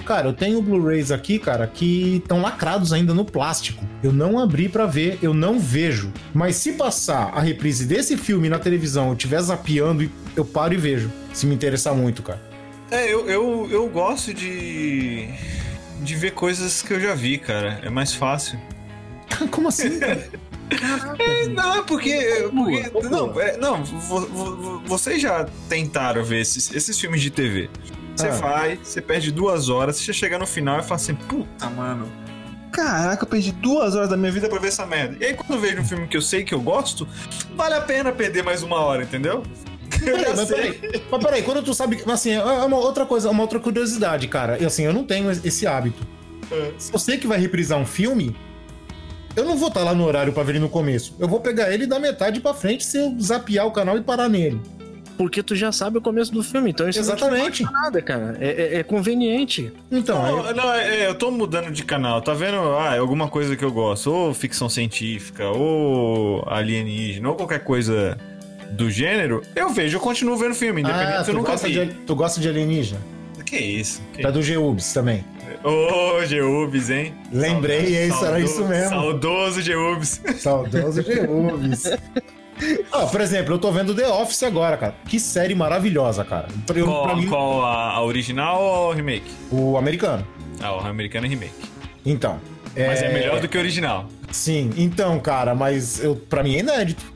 [0.06, 3.84] Cara, eu tenho Blu-rays aqui, cara, que estão lacrados ainda no plástico.
[4.04, 6.12] Eu não abri pra ver, eu não vejo.
[6.34, 10.78] Mas se passar a reprise desse filme na televisão, eu estiver zapeando, eu paro e
[10.78, 11.10] vejo.
[11.34, 12.42] Se me interessar muito, cara.
[12.92, 15.30] É, eu, eu, eu gosto de.
[16.02, 17.80] de ver coisas que eu já vi, cara.
[17.82, 18.60] É mais fácil.
[19.52, 20.00] Como assim?
[20.00, 20.28] cara?
[21.20, 22.50] É, não, é porque.
[22.92, 27.70] porque- não, não vo- vo- vocês já tentaram ver esses, esses filmes de TV.
[28.16, 28.32] Você Ah.
[28.32, 32.12] vai, você perde duas horas, você chega no final e fala assim, puta, mano.
[32.72, 35.16] Caraca, eu perdi duas horas da minha vida pra ver essa merda.
[35.20, 37.08] E aí, quando eu vejo um filme que eu sei que eu gosto,
[37.56, 39.44] vale a pena perder mais uma hora, entendeu?
[40.06, 42.04] Eu Peraí, mas peraí, mas peraí, quando tu sabe.
[42.08, 44.58] Assim, é uma outra coisa, uma outra curiosidade, cara.
[44.60, 46.06] E assim, eu não tenho esse hábito.
[46.52, 46.72] É.
[46.80, 48.36] Se eu sei que vai reprisar um filme,
[49.36, 51.16] eu não vou estar lá no horário pra ver ele no começo.
[51.20, 54.28] Eu vou pegar ele da metade pra frente se eu zapear o canal e parar
[54.28, 54.60] nele.
[55.18, 57.64] Porque tu já sabe o começo do filme, então isso Exatamente.
[57.64, 58.36] não te nada, cara.
[58.40, 59.72] É, é- é conveniente.
[59.92, 62.58] Então, Não, não, é, eu tô mudando de canal, tá vendo?
[62.78, 68.18] Ah, é alguma coisa que eu gosto, ou ficção científica, ou alienígena, ou qualquer coisa
[68.72, 71.68] do gênero, eu vejo, eu continuo vendo filme, independente ah, se eu tu, nunca gosta
[71.68, 71.74] vi.
[71.86, 73.00] de, tu gosta de alienígena?
[73.46, 74.02] Que isso?
[74.14, 75.24] Que Tá do Geubs também.
[75.64, 77.14] Ô, Geubis, hein?
[77.32, 78.90] Lembrei, é isso, era Saudoso- isso mesmo.
[78.90, 80.22] Saudoso Geubis.
[80.40, 81.84] Saudoso Geubs.
[82.92, 84.96] Ó, por exemplo, eu tô vendo The Office agora, cara.
[85.08, 86.48] Que série maravilhosa, cara.
[86.76, 89.32] Eu- Qual, mim, qual a, a original ou o remake?
[89.52, 90.26] o americano.
[90.62, 91.54] Ah, o americano é remake.
[92.06, 92.40] Então.
[92.76, 94.08] Mas é melhor do que o original.
[94.32, 97.13] Sim, então, cara, mas eu, pra mim é inédito.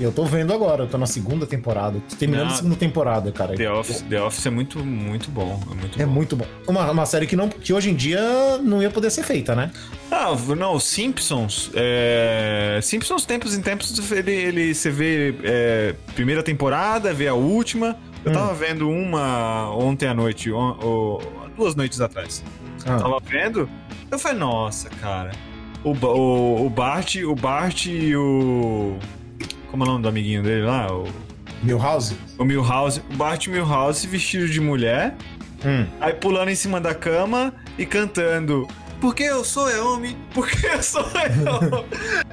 [0.00, 2.00] Eu tô vendo agora, eu tô na segunda temporada.
[2.08, 2.52] Tô terminando Não.
[2.54, 3.54] a segunda temporada, cara.
[3.54, 5.60] The Office, The Office é muito, muito bom.
[5.70, 6.12] É muito É bom.
[6.12, 6.46] muito bom.
[6.66, 8.20] Uma, uma série que, não, que hoje em dia
[8.62, 9.70] não ia poder ser feita, né?
[10.10, 11.70] Ah, não, Simpsons.
[11.74, 12.80] É...
[12.82, 17.96] Simpsons, tempos em tempos, ele, ele você vê é, primeira temporada, vê a última.
[18.24, 18.34] Eu Hum.
[18.34, 21.20] tava vendo uma ontem à noite, on- o-
[21.56, 22.42] duas noites atrás.
[22.86, 22.96] Ah.
[22.96, 23.68] Tava vendo,
[24.10, 25.30] eu falei, nossa, cara.
[25.84, 28.98] O, o, o Bart, o Bart e o.
[29.70, 30.92] Como é o nome do amiguinho dele lá?
[30.92, 31.06] O,
[31.62, 32.16] Milhouse?
[32.36, 33.00] o Milhouse.
[33.12, 35.14] O Bart Milhouse vestido de mulher.
[35.64, 35.86] Hum.
[36.00, 38.66] Aí pulando em cima da cama e cantando.
[39.00, 41.84] Porque eu sou homem, porque eu sou homem.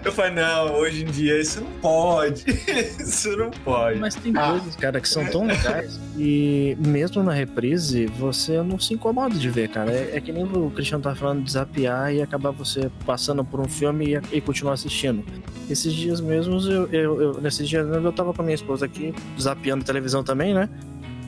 [0.03, 2.43] Eu falei, não, hoje em dia isso não pode.
[2.99, 3.99] Isso não pode.
[3.99, 8.93] Mas tem coisas, cara, que são tão legais e mesmo na reprise você não se
[8.93, 9.91] incomoda de ver, cara.
[9.91, 13.60] É, é que nem o Cristiano tá falando de zapear e acabar você passando por
[13.62, 15.23] um filme e, e continuar assistindo.
[15.69, 19.13] Esses dias mesmos, eu, eu, eu- nesses dias eu tava com a minha esposa aqui,
[19.39, 20.69] zapeando televisão também, né?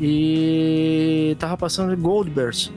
[0.01, 2.71] E tava passando Goldbergs.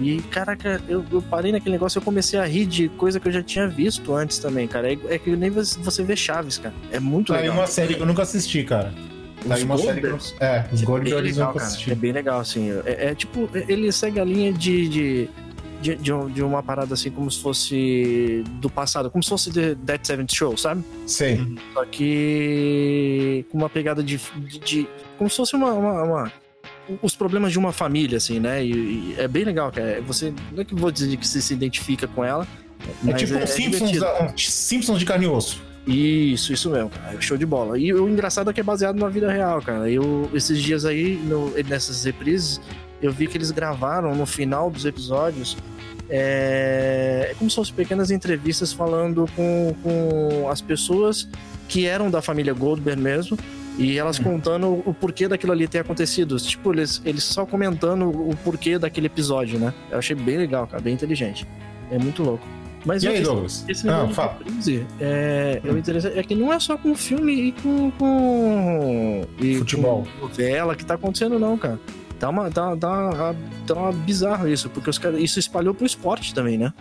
[0.00, 3.28] E, caraca, eu, eu parei naquele negócio e eu comecei a rir de coisa que
[3.28, 4.92] eu já tinha visto antes também, cara.
[4.92, 6.74] É, é que nem você vê Chaves, cara.
[6.90, 7.58] É muito Tá aí legal.
[7.58, 8.92] uma série que eu nunca assisti, cara.
[9.46, 10.18] Tá Os uma série que eu?
[10.40, 11.90] É, os É Goldbergs eu assisti.
[11.92, 12.70] É bem legal, assim.
[12.86, 14.88] É, é tipo, ele segue a linha de.
[14.88, 15.28] de...
[15.82, 19.50] De, de, um- de uma parada assim, como se fosse do passado, como se fosse
[19.52, 20.84] The Dead Seventh Show, sabe?
[21.08, 21.40] Sei.
[21.74, 24.20] Só que com uma pegada de.
[24.46, 26.32] de, de- como se fosse uma, uma- uma-
[27.00, 28.64] Os problemas de uma família, assim, né?
[28.64, 30.00] E, e é bem legal, cara.
[30.02, 30.32] Você.
[30.52, 32.46] Não é que eu vou dizer que você se identifica com ela.
[33.06, 35.62] É tipo um Simpsons, da- um Simpsons de carne e osso.
[35.86, 37.20] Isso, isso mesmo, cara.
[37.20, 37.78] Show de bola.
[37.78, 39.88] E o engraçado é que é baseado na vida real, cara.
[39.90, 42.60] Eu, esses dias aí, no- nessas reprises,
[43.00, 45.56] eu vi que eles gravaram no final dos episódios.
[46.10, 51.28] É, é como se fossem pequenas entrevistas falando com, com as pessoas
[51.68, 53.38] que eram da família Goldberg mesmo.
[53.78, 56.36] E elas contando o porquê daquilo ali ter acontecido.
[56.36, 59.72] Tipo, eles, eles só comentando o porquê daquele episódio, né?
[59.90, 61.46] Eu achei bem legal, cara, bem inteligente.
[61.90, 62.46] É muito louco.
[62.84, 63.64] Mas E aí, esse- Douglas?
[63.68, 64.38] Esse Ah, negócio de fala.
[64.44, 69.54] reprise, é, o interessante é que não é só com filme e com, com e
[69.56, 70.04] Futebol.
[70.18, 71.78] com novela que tá acontecendo não, cara.
[72.18, 73.34] Tá uma, tá, tá,
[73.66, 76.72] tá uma bizarro isso, porque os caras, isso espalhou pro esporte também, né?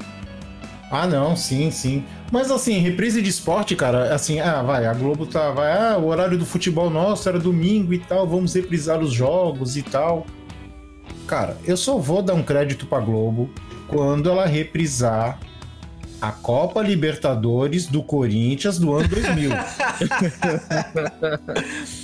[0.92, 2.04] Ah, não, sim, sim.
[2.32, 6.08] Mas assim, reprise de esporte, cara, assim, ah, vai, a Globo tá, vai, ah, o
[6.08, 10.28] horário do futebol nosso era domingo e tal, vamos reprisar os jogos e tal.
[11.26, 13.50] Cara, eu só vou dar um crédito pra Globo
[13.88, 15.40] quando ela reprisar
[16.22, 19.50] a Copa Libertadores do Corinthians do ano 2000.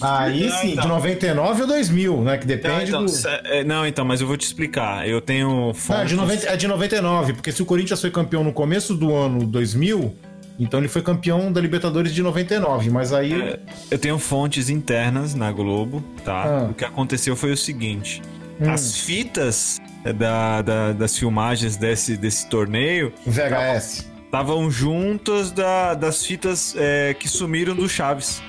[0.01, 0.87] Aí Não, sim, de então.
[0.87, 2.37] 99 ou 2000, né?
[2.37, 3.11] Que Não depende então, do.
[3.11, 5.07] cê- é, não, então, mas eu vou te explicar.
[5.07, 6.09] Eu tenho Não, é fontes...
[6.09, 9.45] de, 90, é de 99, porque se o Corinthians foi campeão no começo do ano
[9.45, 10.15] 2000,
[10.59, 13.33] então ele foi campeão da Libertadores de 99, mas aí...
[13.39, 13.59] É,
[13.91, 16.43] Eu tenho fontes internas na Globo, tá?
[16.43, 16.67] Ah.
[16.71, 18.21] O que aconteceu foi o seguinte:
[18.61, 19.79] as fitas
[20.17, 24.05] da, da- das filmagens desse, desse torneio VHS.
[24.25, 28.41] estavam juntas da- das fitas é, que sumiram do Chaves.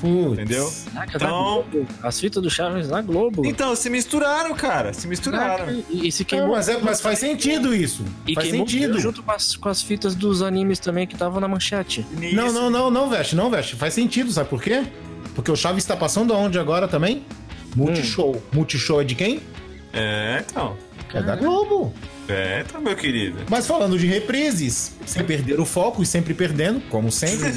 [0.00, 0.32] Putz.
[0.34, 0.72] Entendeu?
[0.94, 1.86] Caraca, Então- na Globo.
[2.04, 3.44] As fitas do Chaves na Globo.
[3.44, 4.92] Então, se misturaram, cara.
[4.92, 5.66] Se misturaram.
[5.66, 6.48] Caraca, E, e se Não, queimou.
[6.50, 8.04] mas, é- mas faz sentido isso.
[8.24, 9.00] E faz sentido.
[9.00, 12.06] junto com as, com as fitas dos animes também que estavam na manchete.
[12.32, 13.74] Não, não, não, não, Veste, não, Veste.
[13.74, 14.84] Faz sentido, sabe por quê?
[15.34, 17.24] Porque o Chaves está passando aonde agora também?
[17.74, 18.40] Multishow.
[18.52, 19.40] Multishow é de quem?
[19.92, 20.76] É, então.
[21.12, 21.92] É da Globo.
[22.28, 23.38] É, então, meu querido.
[23.48, 27.50] Mas falando de reprises, sem perder o foco e sempre perdendo, como sempre.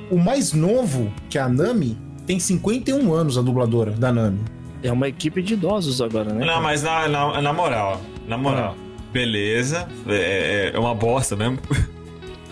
[0.10, 4.40] o mais novo, que é a Nami, tem 51 anos a dubladora da Nami.
[4.82, 6.46] É uma equipe de idosos agora, né?
[6.46, 8.76] Não, mas na, na, na moral, na moral.
[9.12, 11.60] Beleza, é, é- é uma bosta mesmo.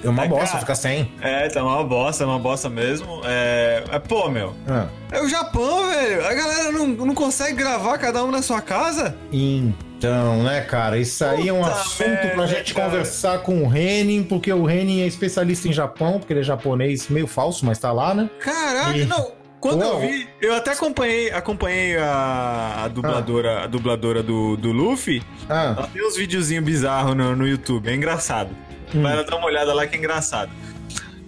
[0.03, 0.59] É uma É, bosta cara.
[0.59, 1.11] ficar sem.
[1.21, 3.21] É, tá uma bosta, é uma bosta mesmo.
[3.25, 4.53] É, é pô, meu.
[4.67, 6.25] Ah, É o Japão, velho.
[6.25, 9.15] A galera não, não consegue gravar cada um na sua casa?
[9.31, 12.89] Então, né, cara, isso aí é um Puta assunto pra merda, gente cara.
[12.89, 17.09] conversar com o Renin, porque o Renin é especialista em Japão, porque ele é japonês
[17.09, 18.29] meio falso, mas tá lá, né?
[18.39, 19.31] Caraca, E- não.
[19.59, 19.95] Quando Uau.
[19.95, 25.21] eu vi, eu até acompanhei, acompanhei a, a dubladora, a dubladora do, do Luffy.
[25.49, 28.55] Ah, Ela tem uns videozinhos bizarros no, no YouTube, é engraçado.
[28.95, 29.01] Hum.
[29.01, 30.51] Vai dar uma olhada lá que é engraçado.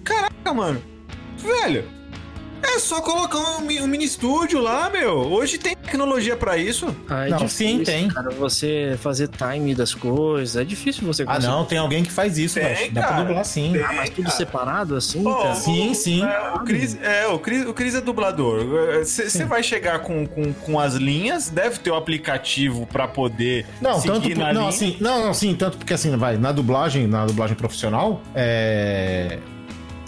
[0.04, 0.82] Caraca, mano.
[1.38, 1.86] Velho,
[2.64, 5.14] é só colocar um, um mini estúdio lá, meu.
[5.18, 6.96] Hoje tem tecnologia pra isso.
[7.10, 8.08] Ah, é Não, difícil, sim, tem.
[8.08, 11.48] Cara, você fazer time das coisas, é difícil você ah, conseguir.
[11.48, 12.92] não, tem alguém que faz isso, Tem, velho.
[12.94, 13.24] Dá pra cara.
[13.24, 13.74] dublar sim.
[13.74, 13.84] Tem.
[13.84, 14.36] Ah, mas tudo cara.
[14.38, 15.56] separado assim, Pô, cara?
[15.56, 16.24] Sim, sim.
[16.24, 18.62] É, o Cris é, o Cris, o Cris é dublador.
[19.04, 24.00] Você vai chegar com, com, com as linhas, deve ter um aplicativo pra poder Não,
[24.00, 24.70] seguir tanto por- na não, linha.
[24.70, 29.40] assim, não, não, sim, tanto porque assim, vai, na dublagem, na dublagem profissional, é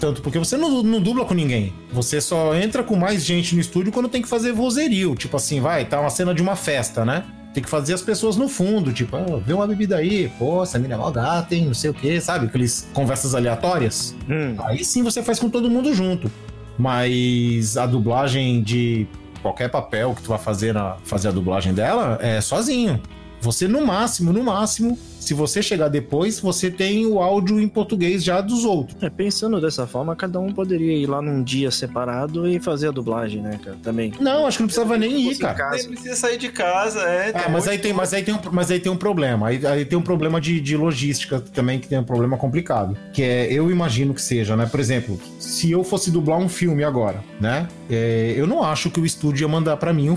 [0.04, 1.72] tanto porque você não, não dubla com ninguém.
[1.90, 5.62] Você só entra com mais gente no estúdio quando tem que fazer vozerio, tipo assim,
[5.62, 7.24] vai, tá uma cena de uma festa, né?
[7.54, 10.78] Tem que fazer as pessoas no fundo, tipo, ah, vê uma bebida aí, pô, essa
[10.78, 12.46] mina é mó gata, hein, não sei o quê, sabe?
[12.46, 14.14] Aqueles conversas aleatórias.
[14.28, 16.30] Hum, Aí sim você faz com todo mundo junto.
[16.78, 19.06] Mas a dublagem de
[19.40, 23.00] qualquer papel que tu vai fazer na fazer a dublagem dela é sozinho.
[23.40, 28.22] Você no máximo, no máximo, se você chegar depois, você tem o áudio em português
[28.22, 29.02] já dos outros.
[29.02, 32.90] é, pensando dessa forma, cada um poderia ir lá num dia separado e fazer a
[32.90, 33.76] dublagem, né, cara?
[33.82, 34.12] Também.
[34.20, 35.54] Não, acho que não precisava nem ir, cara.
[35.54, 35.76] casa.
[35.76, 37.32] Nem precisa sair de casa, é.
[37.34, 39.48] Ah, mas aí tem, mas aí tem um, mas aí tem um problema.
[39.48, 42.96] Aí, aí tem um problema de, de logística também, que tem um problema complicado.
[43.12, 44.66] Que é, eu imagino que seja, né?
[44.66, 47.66] Por exemplo, se eu fosse dublar um filme agora, né?
[47.90, 50.16] É, eu não acho que o estúdio ia mandar pra mim um-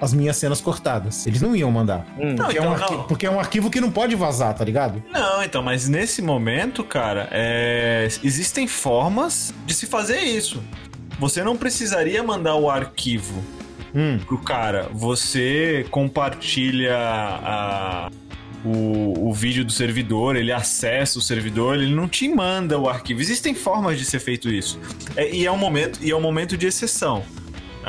[0.00, 1.26] as minhas cenas cortadas.
[1.26, 2.06] Eles não iam mandar.
[2.18, 4.64] Hum, Não, Porque, é um então porque é um arquivo que não pode vazar, tá
[4.64, 5.02] ligado?
[5.12, 10.62] Não, então, mas nesse momento, cara, é, existem formas de se fazer isso.
[11.18, 13.42] Você não precisaria mandar o arquivo
[13.94, 14.18] Hum.
[14.26, 14.88] pro cara.
[14.92, 18.10] Você compartilha a-
[18.64, 23.20] o, o vídeo do servidor, ele acessa o servidor, ele não te manda o arquivo.
[23.20, 24.78] Existem formas de ser feito isso.
[25.16, 27.22] É, e é um momento, e é um momento de exceção.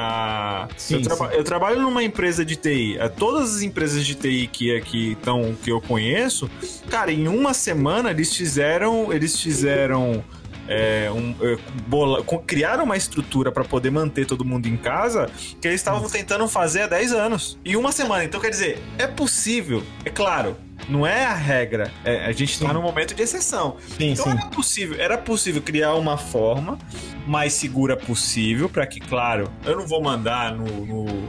[0.03, 1.35] Ah, Sim, eu, traba- sim.
[1.37, 2.97] eu trabalho numa empresa de TI.
[2.99, 6.49] Ah, Todas as empresas de TI que aqui estão que eu conheço,
[6.89, 10.23] cara, em uma semana eles fizeram, eles fizeram
[10.67, 15.67] é, um, é, bola- criaram uma estrutura para poder manter todo mundo em casa que
[15.67, 17.59] eles estavam tentando fazer há 10 anos.
[17.65, 18.23] Em uma semana.
[18.23, 20.55] Então, quer dizer, é possível, é claro.
[20.89, 21.91] Não é a regra.
[22.03, 23.77] É, a gente está num momento de exceção.
[23.97, 24.31] Sim, Então sim.
[24.31, 26.77] era possível, era possível criar uma forma
[27.25, 31.27] mais segura possível para que, claro, eu não vou mandar no, no-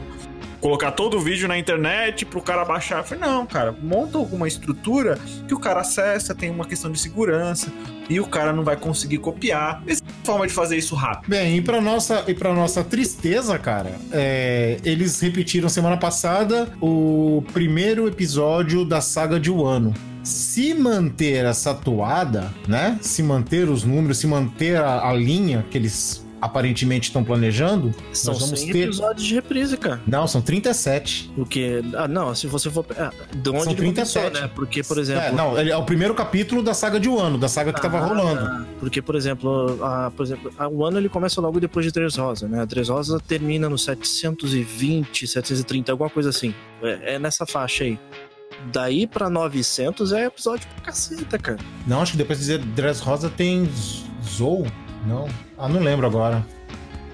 [0.63, 2.99] colocar todo o vídeo na internet pro cara baixar.
[2.99, 6.97] Eu falei, não, cara, monta alguma estrutura que o cara acessa, tem uma questão de
[6.97, 7.69] segurança
[8.09, 9.83] e o cara não vai conseguir copiar.
[9.85, 11.29] Existe forma de fazer isso rápido.
[11.29, 17.43] Bem, e pra nossa, e pra nossa tristeza, cara, é, eles repetiram semana passada o
[17.51, 19.93] primeiro episódio da saga de Wano.
[20.23, 22.97] Se manter essa toada, né?
[23.01, 28.33] Se manter os números, se manter a, a linha que eles aparentemente estão planejando, São
[28.33, 28.79] nós vamos 100 ter.
[28.83, 30.01] episódios de reprise, cara.
[30.05, 31.31] Não, são 37.
[31.37, 31.81] O que.
[31.95, 32.85] Ah, não, se você for.
[32.97, 34.41] Ah, de onde São ele começou, 37.
[34.41, 34.49] né?
[34.53, 35.23] Porque, por exemplo.
[35.23, 38.05] É, não, é o primeiro capítulo da saga de Wano, da saga que tava Ah,
[38.05, 38.67] rolando.
[38.79, 42.15] Porque, por exemplo, a, por exemplo, a- o ano ele começa logo depois de Três
[42.15, 42.61] Rosas, né?
[42.61, 46.53] A Três Rosas termina no 720, 730, alguma coisa assim.
[46.81, 47.97] É, é nessa faixa aí.
[48.71, 51.57] Daí pra 900 é episódio pra caceta, cara.
[51.87, 53.67] Não, acho que depois de dizer Dress Rosa tem
[54.23, 54.65] Zou?
[55.05, 55.27] Não.
[55.57, 56.45] Ah, não lembro agora.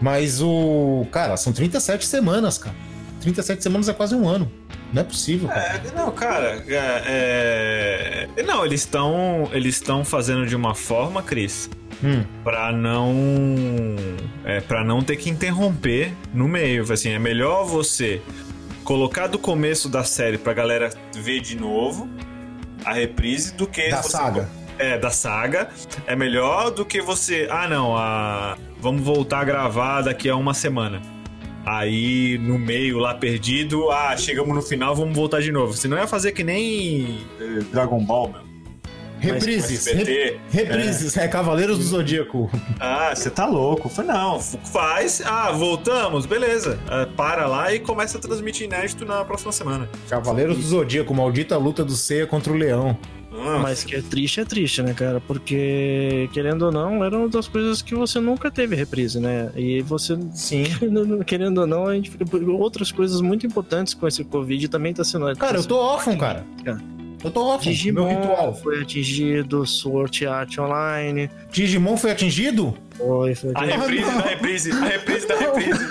[0.02, 1.06] Mas o.
[1.12, 2.76] Cara, são 37 semanas, cara.
[3.22, 4.52] 37 semanas é quase um ano.
[4.94, 5.62] Não é possível, cara.
[5.86, 11.70] É, não, cara, é, é- não, eles estão eles estão fazendo de uma forma, Cris,
[12.04, 12.24] Hum.
[12.46, 13.14] Pra não
[14.46, 18.22] é, para não ter que interromper no meio, assim, é melhor você
[18.86, 22.10] colocar do começo da série pra galera ver de novo
[22.86, 24.50] a reprise do que Da você- saga.
[24.80, 25.68] É, da saga.
[26.08, 30.54] É melhor do que você, ah não, a vamos voltar a gravar daqui a uma
[30.54, 31.02] semana.
[31.66, 35.74] Aí no meio lá perdido, ah, chegamos no final, vamos voltar de novo.
[35.74, 38.50] Senão ia fazer que nem eh, Dragon Ball, meu.
[39.20, 39.86] Reprises.
[39.86, 41.18] SBT, rep- reprises.
[41.18, 41.28] É.
[41.28, 42.50] Cavaleiros do Zodíaco.
[42.80, 43.90] Ah, você tá louco.
[43.90, 45.22] Falei, não, faz.
[45.26, 46.80] Ah, voltamos, beleza.
[46.88, 49.90] Ah, para lá e começa a transmitir inédito na próxima semana.
[50.10, 52.98] Cavaleiros do Zodíaco, maldita luta do Seiya contra o Leão.
[53.42, 55.22] Ah, Mas que é triste, é triste, né, cara?
[55.22, 59.52] Porque, querendo ou não, era uma das coisas que você nunca teve reprise, né?
[59.56, 60.64] E você, Sim.
[61.26, 62.26] querendo ou não, a gente fica.
[62.52, 65.34] Outras coisas muito importantes com esse Covid também tá sendo.
[65.36, 66.46] Cara, eu tô órfão, cara.
[67.24, 67.72] Eu tô órfão.
[67.72, 68.56] Digimon Meu ritual.
[68.56, 71.30] foi atingido, Sword Art Online.
[71.52, 72.74] Digimon foi atingido?
[72.98, 73.52] Foi, foi.
[73.56, 75.88] a reprise da reprise, a reprise da reprise.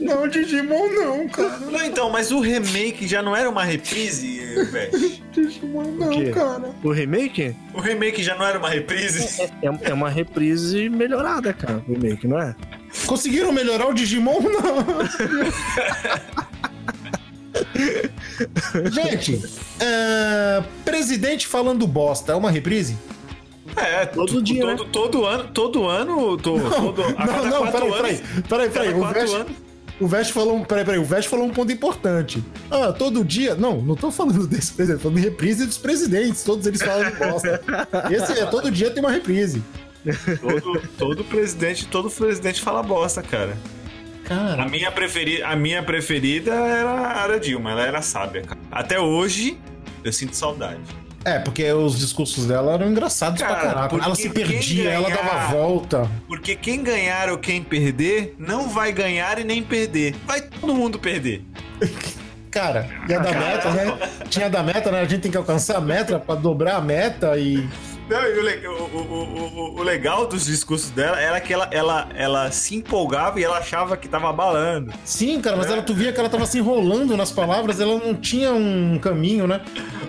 [0.00, 1.58] Não, não, Digimon não, cara.
[1.58, 4.38] Não, então, mas o remake já não era uma reprise,
[4.70, 4.92] velho?
[5.32, 6.30] Digimon não, quê?
[6.30, 6.70] cara.
[6.84, 9.42] O remake O remake já não era uma reprise?
[9.62, 11.82] é, é uma reprise melhorada, cara.
[11.88, 12.54] O remake, não é?
[13.06, 14.40] Conseguiram melhorar o Digimon?
[14.40, 14.52] Não.
[18.90, 19.42] Gente,
[19.80, 22.96] é, presidente falando bosta é uma reprise?
[23.76, 27.72] É, Todo tu- dia, todo, todo ano, todo ano, to- todo, a cada não, não,
[27.72, 28.94] peraí, anos, peraí, peraí, peraí.
[28.94, 29.52] O Vest, anos.
[30.00, 32.44] o Vest falou, um- peraí, peraí, o Vest falou um ponto importante.
[32.70, 36.42] Ah, todo dia, não, não tô falando desse presidente, tô falando de reprise dos presidentes,
[36.42, 37.62] todos eles falam de bosta.
[38.10, 39.62] Esse é, todo dia tem uma reprise.
[40.40, 43.56] Todo, todo presidente, todo presidente fala bosta, cara.
[44.24, 48.60] A Cara, minha, preferi a minha preferida era, a Dilma, ela era sábia, cara.
[48.70, 49.58] Até hoje,
[50.04, 50.80] eu sinto saudade.
[51.24, 53.88] é, porque os discursos dela eram engraçados Cara, pra caraca.
[53.88, 56.10] porque Ela se perdia, ela ganhar- dava volta.
[56.26, 60.14] Porque quem ganhar ou quem perder, não vai ganhar e nem perder.
[60.26, 61.44] Vai todo mundo perder.
[62.50, 63.98] Cara, e a da meta, né?
[64.28, 65.00] Tinha a da meta, né?
[65.00, 67.66] A gente tem que alcançar a meta pra dobrar a meta e.
[68.12, 72.50] Não, e o, o- o- o- legal dos discursos dela era que ela, ela, ela
[72.50, 74.92] se empolgava e ela achava que tava abalando.
[75.04, 78.14] Sim, cara, mas ela, tu via que ela tava se enrolando nas palavras, ela não
[78.14, 79.62] tinha um caminho, né?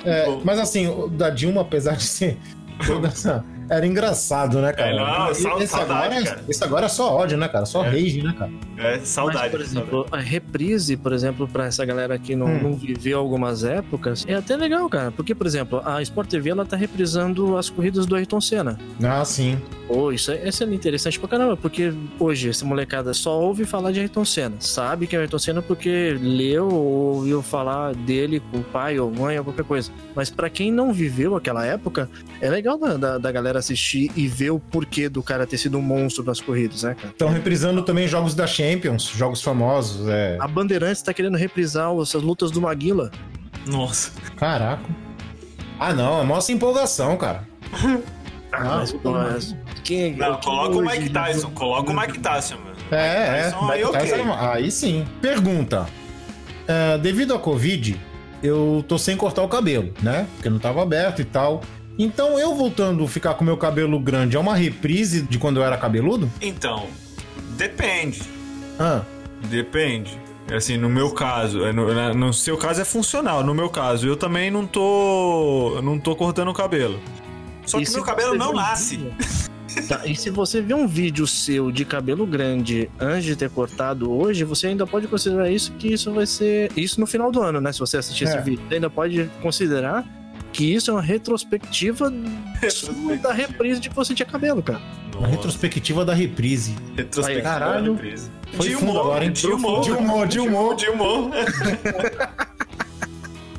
[0.03, 2.37] É, mas assim, da Dilma, apesar de ser
[2.85, 3.45] toda essa.
[3.69, 4.91] Era engraçado, né, cara?
[4.91, 6.43] É, não, esse, saudade, agora, é- cara.
[6.49, 7.65] esse agora é só ódio, né, cara?
[7.65, 8.51] Só rage, né, cara?
[8.77, 9.39] É, saudade.
[9.43, 12.59] Mas, por exemplo, a reprise, por exemplo, pra essa galera que não, Hum.
[12.63, 15.11] não viveu algumas épocas, é até legal, cara.
[15.11, 18.77] Porque, por exemplo, a Sport TV ela tá reprisando as corridas do Ayrton Senna.
[19.03, 19.57] Ah, sim.
[19.87, 23.91] Pô, isso é, isso é interessante pra caramba, porque hoje essa molecada só ouve falar
[23.91, 24.55] de Ayrton Senna.
[24.59, 29.11] Sabe que é Ayrton Senna porque leu ou ouviu falar dele com o pai ou
[29.11, 29.91] mãe ou qualquer coisa.
[30.15, 32.09] Mas pra quem não viveu aquela época,
[32.41, 35.77] é legal da, da, da galera assistir e ver o porquê do cara ter sido
[35.77, 37.09] um monstro nas corridas, né, cara?
[37.09, 40.07] Estão reprisando também jogos da Champions, jogos famosos.
[40.07, 40.37] É...
[40.39, 43.11] A Bandeirantes tá querendo reprisar essas lutas do Maguila.
[43.67, 44.11] Nossa.
[44.35, 44.83] Caraca.
[45.79, 47.47] Ah, não, é mostra empolgação, cara.
[48.55, 51.49] Ah, mas, mas quem, Não, quem coloca o hoje- Mike Tyson.
[51.49, 52.75] Coloca o Mike Tyson, mano.
[52.91, 53.45] É, é.
[53.47, 53.99] Aí Mike ok.
[53.99, 55.05] Tyson, aí sim.
[55.19, 55.87] Pergunta.
[56.67, 57.99] É, devido à Covid,
[58.43, 60.27] eu tô sem cortar o cabelo, né?
[60.35, 61.63] Porque não tava aberto e tal.
[61.97, 65.63] Então, eu voltando a ficar com meu cabelo grande, é uma reprise de quando eu
[65.63, 66.29] era cabeludo?
[66.41, 66.87] Então,
[67.57, 68.21] depende.
[68.79, 69.01] Ah,
[69.49, 70.17] Depende.
[70.55, 73.43] Assim, no meu caso, é no, no seu caso é funcional.
[73.43, 75.79] No meu caso, eu também não tô.
[75.83, 76.97] não tô cortando o cabelo.
[77.65, 78.99] Só E que meu cabelo não nasce.
[79.89, 84.11] Tá, e se você vê um vídeo seu de cabelo grande antes de ter cortado
[84.15, 86.71] hoje, você ainda pode considerar isso que isso vai ser.
[86.77, 87.73] Isso no final do ano, né?
[87.73, 88.41] Se você assistir esse É.
[88.41, 90.05] vídeo, você ainda pode considerar
[90.53, 92.13] que isso é uma retrospectiva
[93.21, 94.79] da reprise de que você tinha cabelo, cara.
[95.17, 96.75] uma retrospectiva da reprise.
[96.95, 97.95] Retrospectiva Aí, caralho.
[97.95, 98.31] da reprise.
[98.53, 99.33] Foi fundo agora, hein?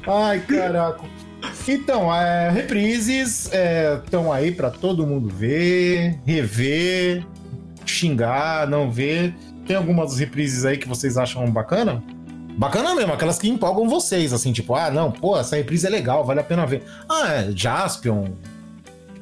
[0.07, 1.05] Ai, caraca.
[1.66, 3.51] Então, é, reprises
[4.05, 7.26] estão aí pra todo mundo ver, rever,
[7.84, 9.34] xingar, não ver.
[9.66, 12.03] Tem algumas reprises aí que vocês acham bacana?
[12.57, 16.24] Bacana mesmo, aquelas que empolgam vocês, assim, tipo, ah, não, pô, essa reprise é legal,
[16.24, 16.84] vale a pena ver.
[17.09, 18.28] Ah, é, Jaspion.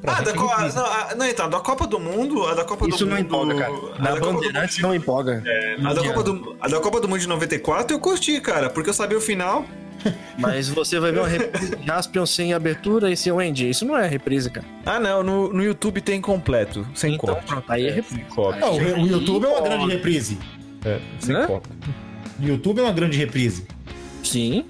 [0.05, 0.75] Ah, da é Co- reprise.
[0.75, 3.25] não, a- não, então, da Copa do Mundo, a da Copa Isso do não Mundo.
[3.25, 3.71] empolga, cara.
[3.71, 5.41] a Na da Copa do Bandeirantes Mundo- não empolga.
[5.45, 6.03] É, Não a, da.
[6.03, 9.17] Copa do, a da Copa do Mundo de 94 eu curti, cara, porque eu sabia
[9.17, 9.65] o final.
[10.37, 13.69] Mas você vai ver uma reprise de Jaspion sem abertura e sem Wendy.
[13.69, 14.67] Isso não é reprise, cara.
[14.85, 17.47] Ah, não, no, no YouTube tem completo, sem Então, corte.
[17.47, 18.25] pronto, aí é reprise.
[18.35, 18.59] Corte.
[18.59, 20.37] Não, o, re- o YouTube é uma grande reprise.
[20.83, 21.47] É, sem Hã?
[21.47, 21.69] corte.
[22.39, 23.65] O YouTube é uma grande reprise.
[24.23, 24.65] Sim.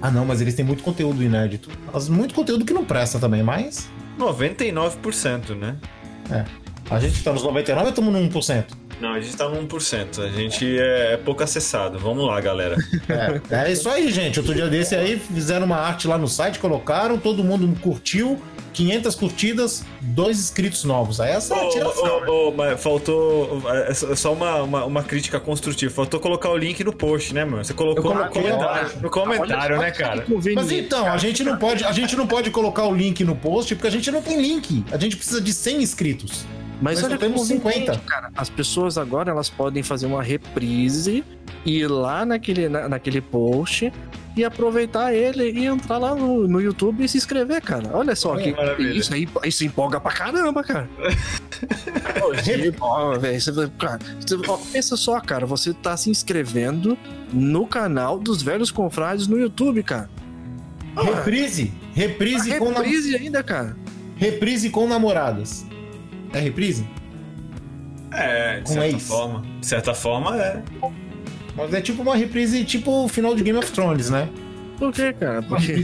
[0.00, 1.70] Ah, não, mas eles têm muito conteúdo inédito.
[1.92, 3.88] Mas Muito conteúdo que não presta também, mas.
[4.18, 5.76] 99%, né?
[6.30, 6.44] É.
[6.90, 8.64] A gente tá nos 99 ou estamos no 1%?
[9.00, 10.18] Não, a gente tá no 1%.
[10.24, 11.98] A gente é, é pouco acessado.
[11.98, 12.76] Vamos lá, galera.
[13.50, 14.38] É, é isso aí, gente.
[14.38, 18.38] Outro dia desse aí, fizeram uma arte lá no site, colocaram, todo mundo curtiu,
[18.74, 21.18] 500 curtidas, dois inscritos novos.
[21.20, 22.20] Aí essa é a tiração.
[22.20, 22.26] né?
[22.28, 23.62] ô, ô, mas faltou.
[23.88, 25.92] É só- só uma, uma, uma crítica construtiva.
[25.92, 27.64] Faltou colocar o link no post, né, mano?
[27.64, 28.90] Você colocou no comentário.
[29.00, 30.24] No comentário, né, cara?
[30.54, 33.74] Mas então, a gente não pode, a gente não pode colocar o link no post
[33.74, 34.84] porque a gente não tem link.
[34.92, 36.44] A gente precisa de 100 inscritos.
[36.80, 37.78] Mas Nós olha só temos como 50.
[37.94, 37.98] 50.
[38.06, 38.30] cara.
[38.36, 41.24] As pessoas agora elas podem fazer uma reprise
[41.64, 43.92] e ir lá naquele, na- naquele post
[44.36, 47.90] e aproveitar ele e entrar lá no, no YouTube e se inscrever, cara.
[47.92, 48.96] Olha só, Olha que, maravilha.
[48.96, 50.88] isso aí isso empolga pra caramba, cara.
[53.20, 53.72] Velho.
[54.72, 56.96] Pensa só, cara, você tá se inscrevendo
[57.32, 60.08] no canal dos velhos confrades no YouTube, cara.
[60.96, 61.72] Reprise.
[61.94, 63.76] Reprise, A com reprise ainda, cara.
[64.16, 65.66] reprise com namoradas.
[66.32, 66.86] É reprise?
[68.12, 69.02] É, de Com certa ex.
[69.08, 69.44] forma.
[69.60, 70.62] De certa forma, é.
[71.56, 74.28] Mas é tipo uma reprise, tipo o final de Game of Thrones, né?
[74.78, 75.42] Por quê, cara?
[75.42, 75.74] Porque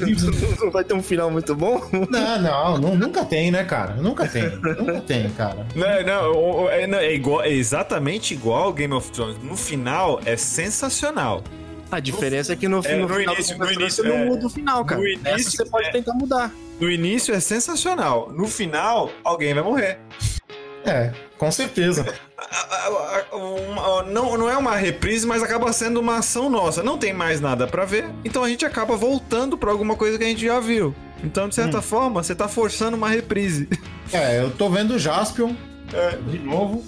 [0.63, 1.83] não vai ter um final muito bom?
[2.09, 3.95] Não, não, nu- nunca tem, né, cara?
[3.95, 4.45] Nunca tem.
[4.57, 5.67] Nunca tem, cara.
[5.75, 9.37] Não, não, o- o- é, não, é igual, é exatamente igual ao Game of Thrones.
[9.43, 11.43] No final é sensacional.
[11.97, 14.19] A diferença é que no, É, no no final início- do no início, você é.
[14.19, 15.01] não muda o final, cara.
[15.01, 15.91] No Nessa início, você pode é.
[15.93, 16.51] tentar mudar.
[16.81, 18.33] No início é sensacional.
[18.33, 19.99] No final, alguém vai morrer.
[20.85, 22.05] É, com certeza.
[24.13, 26.83] Não, não é uma reprise, mas acaba sendo uma ação nossa.
[26.83, 30.25] Não tem mais nada pra ver, então a gente acaba voltando pra alguma coisa que
[30.25, 30.95] a gente já viu.
[31.23, 33.69] Então, de certa forma, você tá forçando uma reprise.
[34.13, 35.55] É, eu tô vendo o Jaspion
[35.93, 36.17] É.
[36.17, 36.85] de novo,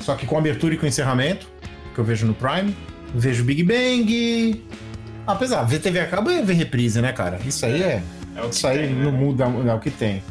[0.00, 1.46] só que com abertura e com encerramento,
[1.94, 2.74] que eu vejo no Prime.
[3.14, 4.64] Vejo Big Bang.
[5.26, 7.38] Apesar, ver TV a cabo é ver reprise, né, cara?
[7.44, 8.02] Isso aí é.
[8.36, 9.04] É o que Isso aí tem, né?
[9.04, 10.22] não muda é o que tem.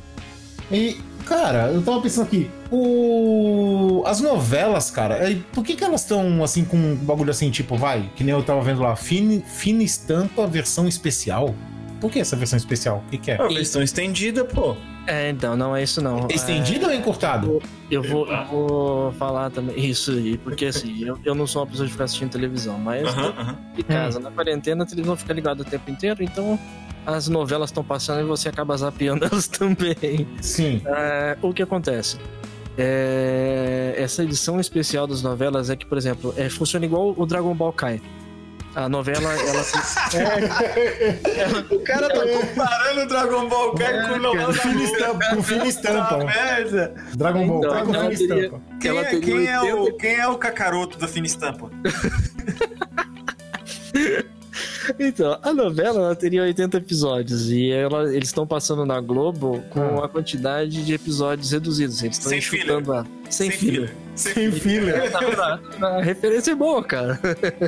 [0.72, 4.04] E, cara, eu tava pensando aqui, o...
[4.06, 7.76] as novelas, cara, é, por que, que elas estão assim com um bagulho assim, tipo,
[7.76, 11.56] vai, que nem eu tava vendo lá, fina, fina estampa versão especial?
[12.00, 13.04] Por que essa versão especial?
[13.06, 13.36] O que, que é?
[13.36, 14.76] É a versão estendida, pô.
[15.08, 16.28] É, então, não é isso não.
[16.30, 17.62] É estendida ou é encurtado?
[17.90, 21.68] Eu vou, eu vou falar também isso aí, porque assim, eu, eu não sou uma
[21.68, 23.58] pessoa de ficar assistindo televisão, mas Aham, aham.
[23.76, 26.60] de casa, na quarentena, a televisão fica ligada o tempo inteiro, então
[27.06, 30.28] as novelas estão passando e você acaba zapeando elas também.
[30.42, 30.82] Sim.
[30.86, 32.18] É, o que acontece?
[32.78, 37.54] É, essa edição especial das novelas é que, por exemplo, é, funciona igual o Dragon
[37.54, 38.02] Ball Kai.
[38.80, 39.62] A novela, ela.
[41.70, 45.68] O cara tá comparando o Dragon Ball Kai com o novela fina estampa, com fina
[45.68, 46.18] estampa.
[46.24, 46.94] Merda.
[47.16, 48.62] Dragon Ball, Então, tá com fina teria- estampa.
[48.80, 51.70] Quem, é, quem, é 80 o, quem é o cacaroto da fina estampa?
[55.00, 60.02] Então, a novela ela teria 80 episódios e ela- eles estão passando na Globo com
[60.02, 60.06] Ah.
[60.06, 62.02] a quantidade de episódios reduzidos.
[62.02, 63.06] Eles estão Sem enxutando a.
[63.30, 63.88] Sem, Sem fila.
[63.88, 63.96] filler.
[64.20, 65.10] Sem fila.
[65.10, 65.86] Tá vendo?
[65.86, 67.20] A- referência é boa, cara.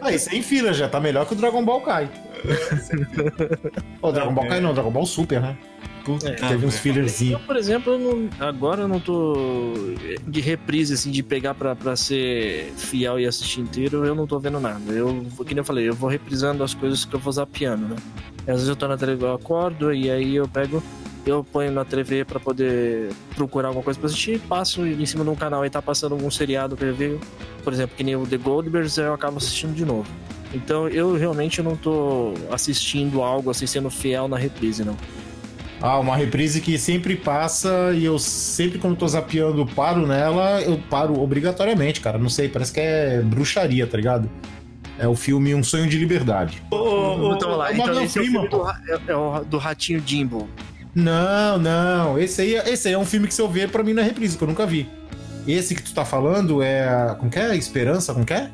[0.01, 2.09] Aí, sem fila já, tá melhor que o Dragon Ball Kai.
[4.01, 5.57] o Dragon Ball Kai não, Dragon Ball Super, né?
[6.03, 6.33] Puta É.
[6.33, 7.39] Teve uns fillerzinhos.
[7.39, 9.33] Eu, por exemplo, eu não- agora eu não tô
[10.27, 14.39] de reprise, assim, de pegar pra, pra ser fiel e assistir inteiro, eu não tô
[14.39, 14.91] vendo nada.
[14.91, 17.95] Eu, que nem eu falei, eu vou reprisando as coisas que eu vou zapeando, né?
[18.41, 20.81] Às vezes eu tô na televisão, eu acordo e aí eu pego,
[21.25, 25.29] eu ponho na TV pra poder procurar alguma coisa pra assistir, passo em cima de
[25.29, 27.19] um canal e tá passando algum seriado que eu ver,
[27.63, 30.09] por exemplo, que nem o The Goldbergs, eu acabo assistindo de novo.
[30.53, 34.97] Então eu realmente não tô assistindo algo, assim, sendo fiel na reprise, não.
[35.81, 40.79] Ah, uma reprise que sempre passa e eu sempre, quando tô zapeando, paro nela, eu
[40.89, 42.19] paro obrigatoriamente, cara.
[42.19, 44.29] Não sei, parece que é bruxaria, tá ligado?
[44.99, 46.61] É o filme Um Sonho de Liberdade.
[46.69, 49.57] Ô, ô, ô, então, lá, então esse é o filme do, é, é o do
[49.57, 50.47] Ratinho Jimbo.
[50.93, 52.19] Não, não.
[52.19, 54.05] Esse aí, esse aí é um filme que se eu ver, pra mim não é
[54.05, 54.89] reprise, que eu nunca vi.
[55.47, 57.15] Esse que tu tá falando é.
[57.17, 57.55] Como que é?
[57.55, 58.13] Esperança?
[58.13, 58.49] Como que é?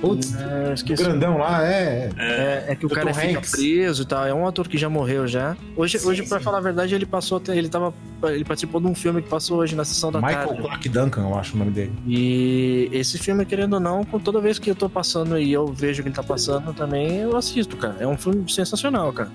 [0.00, 1.00] Putz, É, esqueci.
[1.04, 2.10] grandão lá, é.
[2.18, 2.64] é.
[2.68, 2.94] É, é que o Dr.
[2.96, 3.52] cara fica Hanks.
[3.52, 4.26] preso e tal.
[4.26, 5.56] É um ator que já morreu já.
[5.76, 7.56] Hoje, hoje pra falar a verdade, ele passou até.
[7.56, 7.94] Ele tava.
[8.24, 10.62] Ele participou de um filme que passou hoje na sessão da Michael tarde.
[10.62, 11.92] Clark Duncan, eu acho o nome dele.
[12.04, 15.66] E esse filme, querendo ou não, com toda vez que eu tô passando e eu
[15.68, 17.96] vejo que ele tá passando também, eu assisto, cara.
[18.00, 19.30] É um filme sensacional, cara.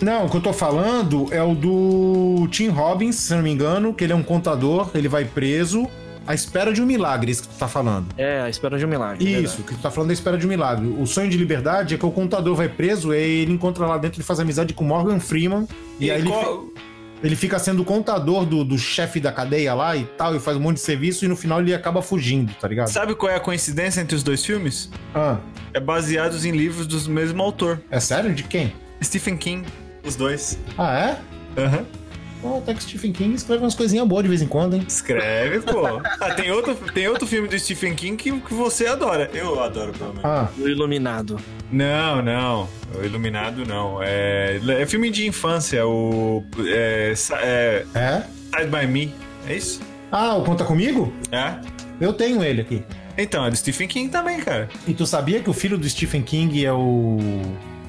[0.00, 3.94] Não, o que eu tô falando é o do Tim Robbins, se não me engano,
[3.94, 5.88] que ele é um contador, ele vai preso
[6.26, 8.06] à espera de um milagre, isso que tu tá falando.
[8.16, 9.42] É, a espera de um milagre.
[9.42, 10.86] Isso, que tu tá falando da espera de um milagre.
[10.98, 14.18] O sonho de liberdade é que o contador vai preso e ele encontra lá dentro,
[14.18, 15.66] ele faz amizade com Morgan Freeman.
[16.00, 16.66] E, E aí ele, qual-
[17.22, 20.56] ele fica sendo o contador do, do chefe da cadeia lá e tal, e faz
[20.56, 22.88] um monte de serviço e no final ele acaba fugindo, tá ligado?
[22.88, 24.90] Sabe qual é a coincidência entre os dois filmes?
[25.14, 25.36] Ah,
[25.72, 27.80] É baseados em livros do mesmo autor.
[27.90, 28.34] é sério?
[28.34, 28.72] De quem?
[29.02, 29.66] Stephen King,
[30.04, 30.58] os dois.
[30.76, 30.98] Ah,
[31.56, 31.60] é?
[31.60, 31.84] Aham.
[32.42, 34.84] Pô, até que Stephen King escreve umas coisinhas boas de vez em quando, hein?
[34.86, 35.80] Escreve, pô.
[36.20, 39.30] Ah, tem outro, tem outro filme do Stephen King que, que você adora.
[39.32, 40.24] Eu adoro, pelo menos.
[40.26, 41.38] Ah, O Iluminado.
[41.72, 42.68] Não, não.
[42.94, 43.98] O Iluminado, não.
[44.02, 45.86] É, é filme de infância.
[45.86, 46.44] O.
[46.66, 48.22] É, é, é?
[48.54, 49.14] Side by Me.
[49.48, 49.80] É isso?
[50.12, 51.10] Ah, o Conta Comigo?
[51.32, 51.54] É?
[51.98, 52.84] Eu tenho ele aqui.
[53.16, 54.68] Então, é do Stephen King também, cara.
[54.86, 57.16] E tu sabia que o filho do Stephen King é o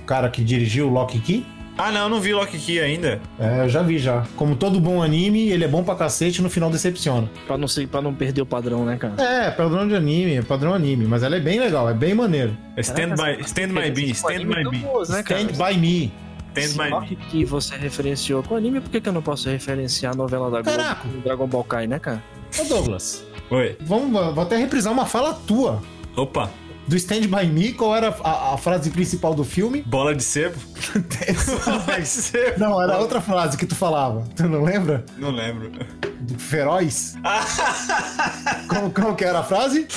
[0.05, 1.45] cara que dirigiu Lock Key?
[1.77, 3.21] Ah, não, não vi Lock Key ainda.
[3.37, 4.23] É, eu já vi já.
[4.37, 7.29] Como todo bom anime, ele é bom pra cacete e no final decepciona.
[7.45, 9.21] Pra não, ser, pra não perder o padrão, né, cara?
[9.21, 12.55] É, padrão de anime, é padrão anime, mas ela é bem legal, é bem maneiro.
[12.77, 14.85] É Stand by, stand by Me, Stand by Me.
[15.09, 15.41] Né, cara?
[15.41, 16.11] Stand by me.
[16.55, 17.15] Stand Se by Lock Me.
[17.29, 20.61] que você referenciou com anime, por que, que eu não posso referenciar a novela da
[20.61, 21.07] Globo, Caraca.
[21.25, 22.23] Dragon Ball Kai, né, cara?
[22.57, 23.75] Ô Douglas, Oi.
[23.81, 25.81] vamos, vou até reprisar uma fala tua.
[26.15, 26.49] Opa.
[26.87, 29.81] Do Stand By Me, qual era a, a frase principal do filme?
[29.81, 30.55] Bola de sebo?
[31.65, 32.59] Bola de sebo.
[32.59, 34.23] Não, era outra frase que tu falava.
[34.35, 35.03] Tu não lembra?
[35.17, 35.71] Não lembro.
[36.19, 37.15] Do Feroz?
[38.69, 39.87] como, como que era a frase?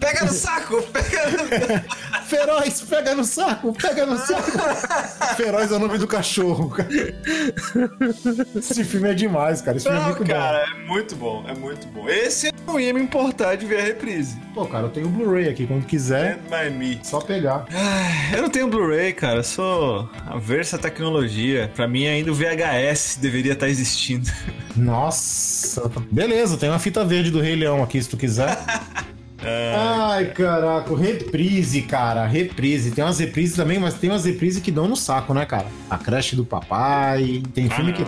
[0.00, 0.82] Pega no saco!
[0.82, 2.24] Pega no...
[2.24, 4.50] Feroz, pega no saco, pega no saco.
[5.36, 6.70] Feroz é o nome do cachorro.
[6.70, 6.88] cara.
[8.56, 9.76] Esse filme é demais, cara.
[9.76, 12.08] Esse filme é muito cara, é muito bom, é muito bom.
[12.08, 14.38] Esse eu não ia me importar de ver a reprise.
[14.54, 15.66] Pô, cara, eu tenho o Blu-ray aqui.
[15.66, 16.38] Quando quiser,
[17.02, 17.66] só pegar.
[18.32, 19.40] Eu não tenho Blu-ray, cara.
[19.40, 21.72] Eu sou averso à tecnologia.
[21.74, 24.30] Pra mim, ainda o VHS deveria estar existindo.
[24.76, 25.90] Nossa.
[26.10, 28.56] Beleza, tem uma fita verde do Rei Leão aqui, se tu quiser.
[29.46, 32.90] Ai, caraca, reprise, cara, reprise.
[32.90, 35.66] Tem umas reprises também, mas tem umas reprises que dão no saco, né, cara?
[35.88, 37.42] A creche do papai.
[37.54, 38.04] Tem filme que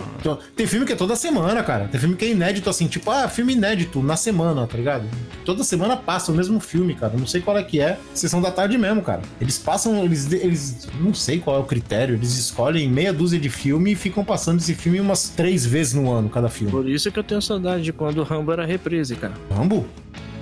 [0.55, 1.87] tem filme que é toda semana, cara.
[1.87, 5.07] Tem filme que é inédito assim, tipo, ah, filme inédito na semana, tá ligado?
[5.45, 7.13] Toda semana passa o mesmo filme, cara.
[7.17, 7.97] Não sei qual é que é.
[8.13, 9.21] Sessão da tarde mesmo, cara.
[9.39, 13.49] Eles passam, eles eles não sei qual é o critério, eles escolhem meia dúzia de
[13.49, 16.71] filme e ficam passando esse filme umas três vezes no ano cada filme.
[16.71, 19.33] Por isso que eu tenho saudade de quando o Rambo era reprise, cara.
[19.51, 19.85] Rambo?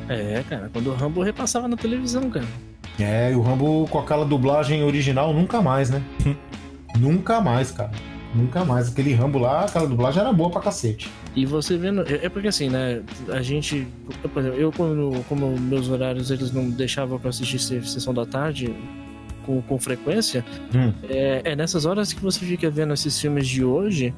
[0.09, 2.45] É, cara, quando o Rambo repassava na televisão, cara.
[2.99, 6.01] É, e o Rambo com aquela dublagem original nunca mais, né?
[6.99, 7.91] nunca mais, cara.
[8.33, 8.89] Nunca mais.
[8.91, 11.09] Aquele Rambo lá, aquela dublagem era boa pra cacete.
[11.35, 12.01] E você vendo.
[12.01, 13.01] É é porque assim, né?
[13.29, 13.87] A gente.
[14.23, 18.13] eu, Por exemplo, eu, como, como meus horários eles não deixavam pra assistir se- sessão
[18.13, 18.73] da tarde
[19.45, 20.43] com, com frequência,
[20.73, 20.91] Hum.
[21.09, 24.13] é, é nessas horas que você fica vendo esses filmes de hoje.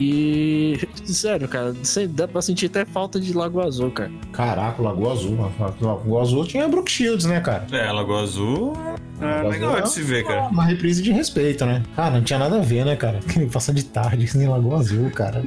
[0.00, 0.78] E.
[1.04, 1.74] Sério, cara,
[2.10, 4.10] dá pra sentir até falta de Lago Azul, cara.
[4.32, 5.36] Caraca, Lagoa Azul.
[5.36, 5.52] mano.
[5.80, 7.66] Lagoa Azul tinha Brook Shields, né, cara?
[7.72, 8.72] É, Lagoa Azul
[9.20, 10.48] é Lagoa legal Azul de se ver, cara.
[10.48, 11.82] Uma reprise de respeito, né?
[11.94, 13.20] Cara, não tinha nada a ver, né, cara?
[13.28, 15.42] Que Passa de tarde, nem Lagoa Azul, cara.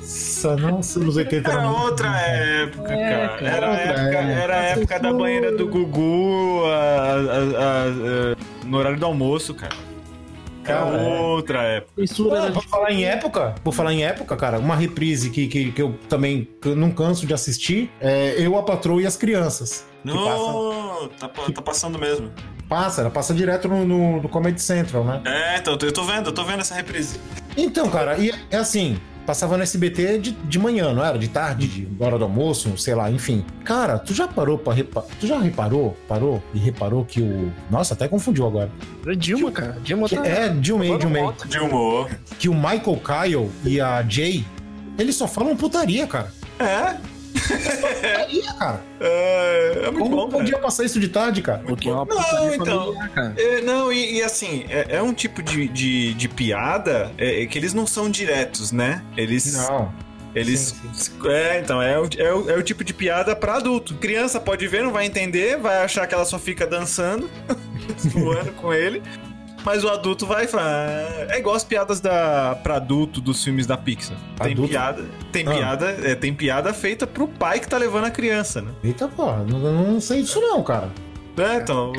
[0.00, 3.28] Nossa, nossa, nos 80 Era muito- outra época, É, cara.
[3.38, 4.42] cara, Era a outra época, época.
[4.42, 7.14] era a época da banheira do Gugu a- a-
[7.64, 9.74] a- a- no horário do almoço, cara.
[10.68, 11.20] Cara, é.
[11.20, 12.06] outra época.
[12.06, 15.46] Censura Ah, era por falar em época, por falar em época, cara, uma reprise que,
[15.48, 19.06] que, que eu também que eu não canso de assistir é Eu, a Patroa e
[19.06, 19.86] as Crianças.
[20.02, 22.30] Que passa, Não, tá, tá passando mesmo.
[22.68, 25.20] passa, ela passa direto no, no, no Comedy Central, né?
[25.24, 27.18] É, então, eu tô vendo, eu tô vendo essa reprise.
[27.56, 28.98] Então, cara, e é assim,
[29.28, 31.18] passava no SBT de, de manhã, não era?
[31.18, 33.44] De tarde, de hora do almoço, sei lá, enfim.
[33.62, 35.04] Cara, tu já parou pra repa...
[35.20, 37.52] Tu já reparou, parou e reparou que o...
[37.70, 38.70] Nossa, até confundiu agora.
[39.04, 39.76] Era Dilma, cara.
[39.82, 40.26] Dilma tá.
[40.26, 41.22] é, Dilmei, Dilmei.
[41.46, 42.10] De humor.
[42.38, 44.46] Que o Michael Kyle e a Jay,
[44.98, 46.32] eles só falam putaria, cara.
[46.58, 46.96] É?
[48.58, 48.82] Cara.
[49.00, 50.38] É, é muito Como bom, cara.
[50.42, 51.62] podia passar isso de tarde, cara?
[51.66, 52.84] Porque é uma Não, então.
[52.86, 53.34] familiar, cara.
[53.36, 57.46] É, não, e, e assim, é, é um tipo de, de, de piada é, é
[57.46, 59.02] que eles não são diretos, né?
[59.16, 59.52] Eles.
[59.54, 59.92] Não.
[60.34, 60.74] Eles.
[60.92, 63.94] Sim, É, então, é o, é, o, é o tipo de piada pra adulto.
[63.94, 67.30] Criança pode ver, não vai entender, vai achar que ela só fica dançando,
[67.98, 69.02] zoando com ele.
[69.68, 70.88] Mas o adulto vai falar.
[71.28, 74.16] É igual as piadas da, pra adulto dos filmes da Pixar.
[74.42, 74.70] Tem Adulto?
[74.70, 75.04] piada.
[75.30, 75.50] Tem Ah.
[75.50, 75.86] piada.
[76.04, 78.70] é, tem piada feita pro pai que tá levando a criança, né?
[78.82, 80.88] Eita porra, não, não sei disso não, cara.
[81.40, 81.92] É, então.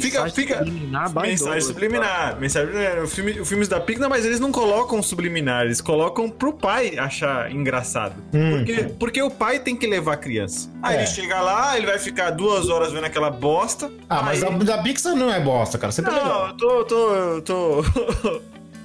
[0.00, 0.24] Fica.
[0.24, 0.58] Mensagem fica...
[0.58, 2.40] subliminar, Mensagem subliminar.
[2.40, 3.02] Mensagem subliminar.
[3.04, 6.98] O filme, os filmes da Pixar, mas eles não colocam subliminar, eles colocam pro pai
[6.98, 8.14] achar engraçado.
[8.32, 8.58] Hum.
[8.58, 10.70] Porque, porque o pai tem que levar a criança.
[10.82, 10.98] Aí É.
[11.00, 13.90] ele chega lá, ele vai ficar duas horas vendo aquela bosta.
[14.08, 15.92] Ah, mas a da Pixar não é bosta, cara.
[15.92, 16.40] Sempre é legal.
[16.40, 16.84] Não, eu tô.
[16.84, 17.84] tô, eu tô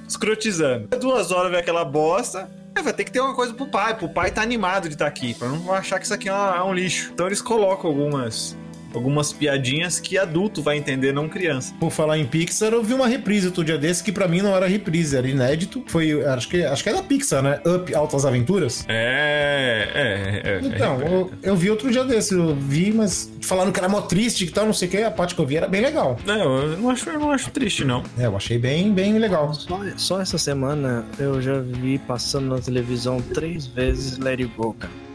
[0.08, 0.88] escrotizando.
[1.00, 2.50] Duas horas ver aquela bosta.
[2.76, 3.96] Aí vai ter que ter uma coisa pro pai.
[3.98, 5.34] Pro pai tá animado de estar aqui.
[5.34, 7.12] Pra não achar que isso aqui é, uma- é um lixo.
[7.14, 8.56] Então eles colocam algumas.
[8.94, 11.74] Algumas piadinhas que adulto vai entender, não criança.
[11.80, 14.56] Por falar em Pixar, eu vi uma reprise outro dia desse que pra mim não
[14.56, 15.84] era reprise, era inédito.
[15.88, 17.60] Foi, acho que, acho que é da Pixar, né?
[17.66, 18.86] Up Altas Aventuras.
[18.88, 20.60] É, é, é.
[20.64, 24.46] Então, eu, eu vi outro dia desse, eu vi, mas falando que era mó triste
[24.46, 26.18] e tal, não sei o que, a parte que eu vi era bem legal.
[26.26, 28.04] Não, eu não acho, eu não acho triste, não.
[28.18, 29.54] É, eu achei bem, bem legal.
[29.54, 34.74] Só, só essa semana eu já vi passando na televisão três vezes Let It Go,
[34.74, 35.09] cara.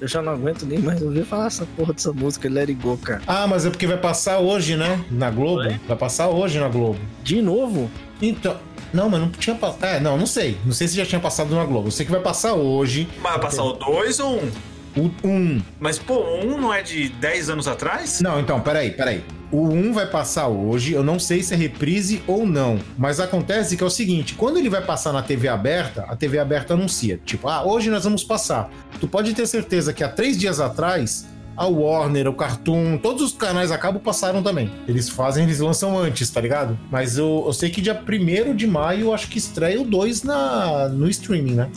[0.00, 2.96] Eu já não aguento nem mais ouvir falar essa porra dessa música Let It Go,
[2.98, 3.20] cara.
[3.26, 5.04] Ah, mas é porque vai passar hoje, né?
[5.10, 5.68] Na Globo.
[5.86, 7.00] Vai passar hoje na Globo.
[7.24, 7.90] De novo?
[8.22, 8.56] Então.
[8.92, 9.84] Não, mas não tinha passado.
[9.84, 10.56] É, não, não sei.
[10.64, 11.88] Não sei se já tinha passado na Globo.
[11.88, 13.08] Eu sei que vai passar hoje.
[13.20, 14.50] Mas vai passar o 2 ou um?
[14.96, 15.30] O 1.
[15.30, 15.62] Um.
[15.78, 18.20] Mas, pô, um não é de 10 anos atrás?
[18.20, 19.22] Não, então, peraí, peraí.
[19.50, 22.78] O 1 vai passar hoje, eu não sei se é reprise ou não.
[22.98, 26.38] Mas acontece que é o seguinte: quando ele vai passar na TV aberta, a TV
[26.38, 27.18] aberta anuncia.
[27.24, 28.70] Tipo, ah, hoje nós vamos passar.
[29.00, 31.26] Tu pode ter certeza que há três dias atrás,
[31.56, 34.70] a Warner, o Cartoon, todos os canais a cabo passaram também.
[34.86, 36.78] Eles fazem, eles lançam antes, tá ligado?
[36.88, 40.22] Mas eu, eu sei que dia 1 de maio, eu acho que estreia o 2
[40.22, 41.68] na, no streaming, né?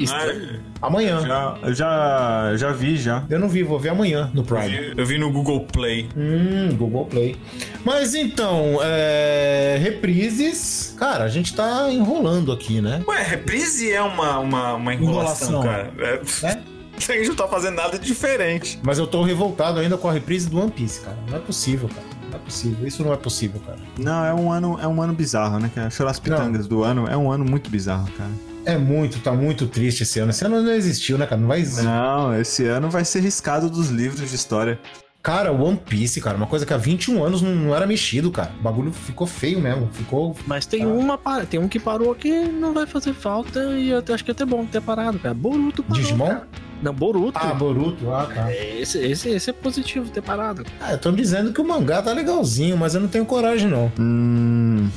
[0.79, 1.21] Amanhã.
[1.21, 3.23] Já, eu já, já vi, já.
[3.27, 4.69] Eu não vi, vou ver amanhã no Eu Prime.
[4.69, 6.09] vi, eu vi no Google Play.
[6.15, 7.35] Hum, Google Play.
[7.83, 9.77] Mas então, é...
[9.81, 10.93] reprises.
[10.97, 13.01] Cara, a gente tá enrolando aqui, né?
[13.07, 15.61] Ué, reprise é uma, uma, uma enrolação, Enrolação.
[15.63, 15.91] cara.
[15.97, 16.70] É, É?
[17.11, 18.79] A gente não tá fazendo nada diferente.
[18.83, 21.17] Mas eu tô revoltado ainda com a reprise do One Piece, cara.
[21.29, 22.05] Não é possível, cara.
[22.29, 22.87] Não é possível.
[22.87, 23.79] Isso não é possível, cara.
[23.97, 25.89] Não, é um ano, é um ano bizarro, né, cara?
[25.89, 28.29] Chorar as pitangas do ano é um ano muito bizarro, cara.
[28.65, 30.29] É muito, tá muito triste esse ano.
[30.29, 31.41] Esse ano não existiu, né, cara?
[31.41, 31.83] Não vai existir.
[31.83, 34.79] Não, esse ano vai ser riscado dos livros de história.
[35.23, 38.51] Cara, One Piece, cara, uma coisa que há 21 anos não, não era mexido, cara.
[38.59, 39.87] O bagulho ficou feio mesmo.
[39.93, 40.35] Ficou.
[40.47, 44.03] Mas tem uma pa- tem um que parou que não vai fazer falta e eu
[44.13, 45.33] acho que é até bom ter parado, cara.
[45.35, 46.27] Boruto parou, Digimon?
[46.27, 46.47] cara.
[46.81, 47.37] Não, Boruto.
[47.39, 48.53] Ah, Boruto, ah, tá.
[48.53, 50.65] Esse, esse, esse é positivo ter parado.
[50.79, 53.91] Ah, estão dizendo que o mangá tá legalzinho, mas eu não tenho coragem, não.
[53.99, 54.89] Hum.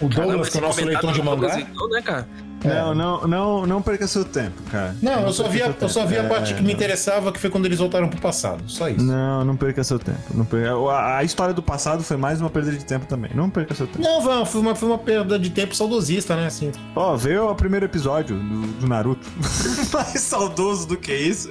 [0.00, 1.48] O Douglas, Caramba, que é o nosso leitor de mangá.
[1.48, 2.28] Douglas, então, né, cara?
[2.64, 4.94] Não, não, não, não perca seu tempo, cara.
[5.02, 6.74] Não, eu só vi a, eu só vi a parte que me não.
[6.74, 8.62] interessava, que foi quando eles voltaram pro passado.
[8.66, 9.04] Só isso.
[9.04, 10.20] Não, não perca seu tempo.
[10.32, 10.72] Não perca...
[10.72, 13.30] a, a história do passado foi mais uma perda de tempo também.
[13.34, 14.02] Não perca seu tempo.
[14.02, 16.46] Não, foi uma, foi uma, foi uma perda de tempo saudosista, né?
[16.46, 16.72] Assim.
[16.96, 19.28] Ó, veio o primeiro episódio do, do Naruto.
[19.92, 21.50] Mais saudoso do que isso.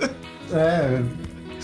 [0.52, 1.02] É.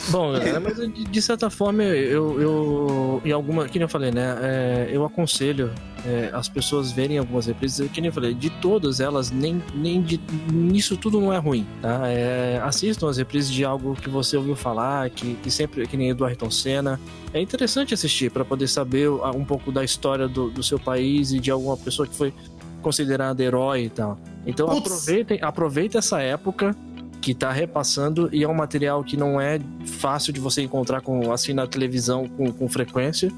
[0.09, 3.21] Bom, galera, mas de, certa forma, eu, eu.
[3.25, 3.67] Em alguma.
[3.67, 4.37] Que nem eu falei, né?
[4.41, 5.71] é, eu aconselho
[6.05, 7.89] é, as pessoas verem algumas reprises.
[7.91, 10.19] Que nem eu falei, de todas elas, nem, nem de.
[10.51, 12.07] Nisso tudo não é ruim, tá?
[12.07, 15.85] É, assistam as reprises de algo que você ouviu falar, que, que sempre.
[15.85, 16.99] Que nem Eduardo Senna.
[17.33, 21.39] É interessante assistir para poder saber um pouco da história do, do seu país e
[21.39, 22.33] de alguma pessoa que foi
[22.81, 24.17] considerada herói e tal.
[24.45, 24.91] Então Putz.
[24.91, 26.75] aproveitem, aproveitem essa época
[27.21, 31.31] que tá repassando e é um material que não é fácil de você encontrar com,
[31.31, 33.31] assim na televisão com, com frequência.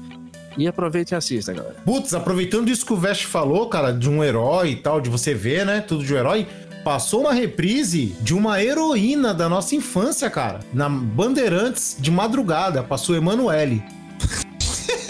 [0.56, 1.76] E aproveitem e assistam, galera.
[1.84, 5.32] Putz, aproveitando isso que o Vest falou, cara, de um herói e tal, de você
[5.32, 5.80] ver, né?
[5.80, 6.46] Tudo de um herói.
[6.84, 10.60] Passou uma reprise de uma heroína da nossa infância, cara.
[10.74, 12.82] Na Bandeirantes de madrugada.
[12.82, 13.82] Passou Emanuele.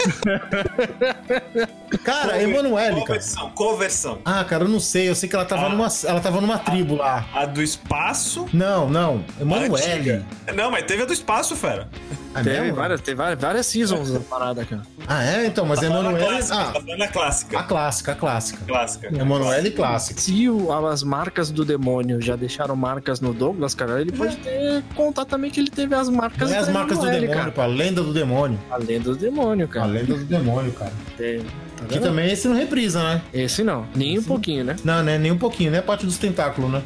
[2.03, 3.01] cara, Emanuele.
[3.01, 4.17] Conversão, conversão.
[4.25, 5.09] Ah, cara, eu não sei.
[5.09, 5.69] Eu sei que ela tava, Ah.
[5.69, 7.25] numa, ela tava numa tribo lá.
[7.33, 8.45] A do espaço.
[8.53, 9.23] Não, não.
[9.39, 10.23] Emanuele.
[10.55, 11.87] Não, mas teve a do espaço, fera.
[12.35, 12.75] Ah, Teve mesmo?
[12.77, 14.81] várias, teve várias, várias seasons da parada, cara.
[15.07, 15.45] Ah, é?
[15.45, 16.25] Então, mas Tá a Emanuele.
[16.25, 17.59] clássica, Ah, tá falando a clássica.
[17.59, 18.65] a clássica, a clássica.
[18.65, 19.07] Clássica.
[19.15, 20.19] Emanuele clássica.
[20.19, 24.83] Se o- as marcas do demônio já deixaram marcas no Douglas, cara, ele pode ter
[24.95, 27.51] contar também que ele teve as marcas Não é as marcas do demônio, cara.
[27.51, 27.61] pô.
[27.61, 28.59] A lenda do demônio.
[28.71, 29.87] A lenda do demônio, A cara.
[29.93, 30.91] Lenda do demônio, cara.
[31.17, 31.39] Tem-
[31.77, 33.21] tá Que também esse não reprisa, né?
[33.33, 34.75] Esse não, nem um pouquinho, né?
[34.83, 35.17] Não, né?
[35.17, 35.81] Nem um pouquinho, né?
[35.81, 36.81] Parte dos tentáculos, né?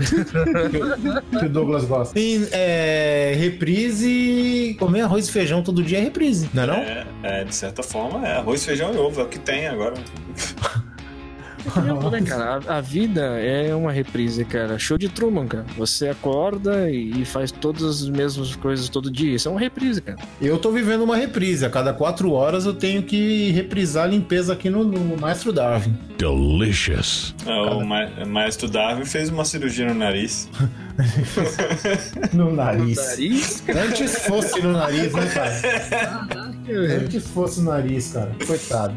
[0.70, 0.78] que,
[1.38, 2.18] o- que o Douglas gosta.
[2.20, 4.76] E, é, reprise.
[4.80, 6.76] Comer arroz e feijão todo dia é reprise, não é não?
[6.76, 8.38] É, é, de certa forma, é.
[8.38, 9.96] Arroz, feijão e ovo, é o que tem agora.
[11.72, 12.60] tempo, né, cara?
[12.68, 14.78] A, a vida é uma reprise, cara.
[14.80, 15.66] Show de Truman, cara.
[15.78, 19.36] Você acorda e, e faz todas as mesmas coisas todo dia.
[19.36, 20.18] Isso é uma reprise, cara.
[20.42, 21.66] Eu tô vivendo uma reprise.
[21.66, 25.96] A cada quatro horas eu tenho que reprisar a limpeza aqui no, no Maestro Darwin.
[26.18, 27.36] Delicious.
[27.46, 30.50] Ah, O ma- Maestro Darwin fez uma cirurgia no nariz.
[32.34, 32.98] No nariz.
[32.98, 36.28] Nariz, Antes fosse no nariz, né, cara?
[37.00, 38.32] Antes fosse no nariz, cara.
[38.46, 38.96] Coitado.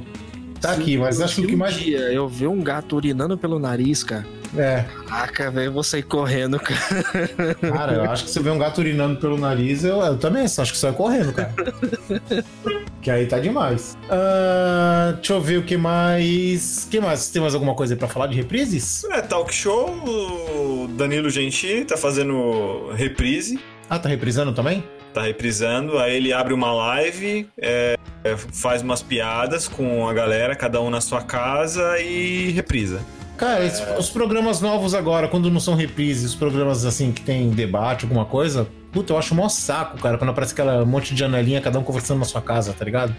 [0.60, 1.74] Tá aqui, mas acho que o que um mais.
[1.74, 4.26] dia eu ver um gato urinando pelo nariz, cara.
[4.56, 7.54] É, Caraca, velho, eu vou sair correndo, cara.
[7.60, 10.72] cara, eu acho que se vê um gato urinando pelo nariz, eu, eu também acho
[10.72, 11.54] que sai correndo, cara.
[13.02, 13.96] Que aí tá demais.
[14.10, 16.86] Ah, deixa eu ver o que mais.
[16.90, 17.30] que mais?
[17.30, 19.04] Tem mais alguma coisa aí pra falar de reprises?
[19.04, 23.58] É, talk show, o Danilo Gentili tá fazendo reprise.
[23.88, 24.84] Ah, tá reprisando também?
[25.12, 30.54] Tá reprisando, aí ele abre uma live, é, é, faz umas piadas com a galera,
[30.54, 33.00] cada um na sua casa e reprisa.
[33.36, 33.64] Cara,
[33.98, 38.24] os programas novos agora, quando não são reprises, os programas assim que tem debate, alguma
[38.24, 41.82] coisa, puta, eu acho mó saco, cara, quando aparece aquela monte de janelinha, cada um
[41.82, 43.16] conversando na sua casa, tá ligado?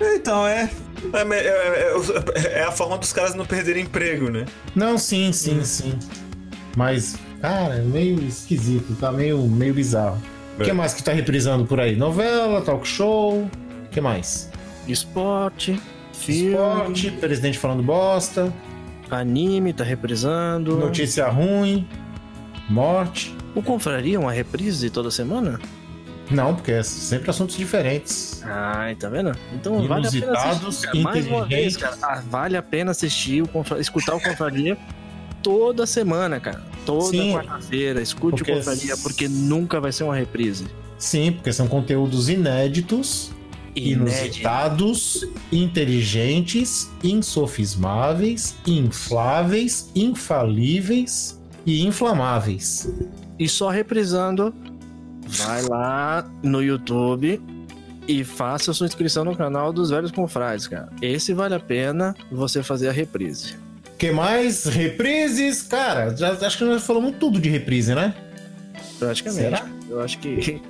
[0.00, 0.70] Então, é.
[1.12, 1.94] É, é-
[2.34, 4.44] é- é a forma dos caras não perderem emprego, né?
[4.74, 5.98] Não, sim, sim, sim.
[6.76, 10.20] Mas, cara, é meio esquisito, tá meio, meio bizarro.
[10.58, 10.72] O que É.
[10.72, 11.96] mais que tá reprisando por aí?
[11.96, 14.50] Novela, talk show, o que mais?
[14.88, 15.80] Esporte,
[16.12, 18.52] filme, Esporte, presidente falando bosta,
[19.10, 20.76] anime, tá reprisando.
[20.76, 21.86] notícia ruim,
[22.68, 23.34] morte.
[23.54, 25.58] O Confraria é uma reprise toda semana?
[26.30, 28.42] Não, porque é sempre assuntos diferentes.
[28.44, 29.32] Ah, tá vendo?
[29.54, 31.02] Então vale a pena assistir, cara.
[31.04, 34.76] Mais uma vez, cara, ah, vale a pena assistir, o Confra- escutar o Confraria
[35.42, 36.62] toda semana, cara.
[36.86, 40.66] Toda quarta-feira, escute Porque- o Confraria, porque nunca vai ser uma reprise.
[40.98, 43.30] Sim, porque são conteúdos inéditos,
[43.74, 52.88] inusitados, inteligentes, insofismáveis, infláveis, infalíveis e inflamáveis.
[53.38, 54.54] E só reprisando,
[55.26, 57.40] vai lá no YouTube
[58.08, 60.88] e faça sua inscrição no canal dos Velhos Confrades, cara.
[61.02, 63.56] Esse vale a pena você fazer a reprise.
[63.98, 64.64] Que mais?
[64.66, 65.62] Reprises?
[65.62, 68.14] Cara, já, acho que nós falamos tudo de reprise, né?
[68.98, 69.42] Praticamente.
[69.42, 69.66] Será?
[69.88, 70.60] Eu acho que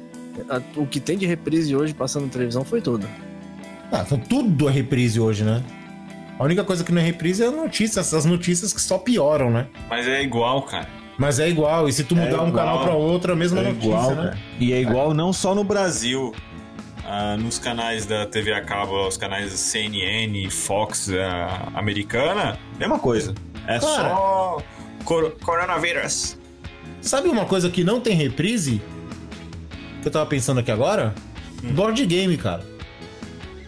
[0.48, 3.06] a- o que tem de reprise hoje passando na televisão foi tudo.
[3.90, 5.62] Ah, então tudo é reprise hoje, né?
[6.38, 9.50] A única coisa que não é reprise é a notícia, essas notícias que só pioram,
[9.50, 9.66] né?
[9.88, 10.86] Mas é igual, cara.
[11.18, 12.52] Mas é igual, e se tu É mudar um igual.
[12.66, 14.16] canal pra outro, é a mesma É notícia, igual, né?
[14.16, 14.38] cara.
[14.60, 16.34] E é igual não só no Brasil.
[17.08, 23.32] Ah, nos canais da TV a cabo, os canais CNN, Fox ah, americana, mesma coisa.
[23.66, 23.80] É Cara.
[23.80, 24.58] só
[25.04, 26.36] cor- coronavírus.
[27.00, 28.82] Sabe uma coisa que não tem reprise?
[30.02, 31.14] Que eu tava pensando aqui agora?
[31.62, 32.64] Board game, cara.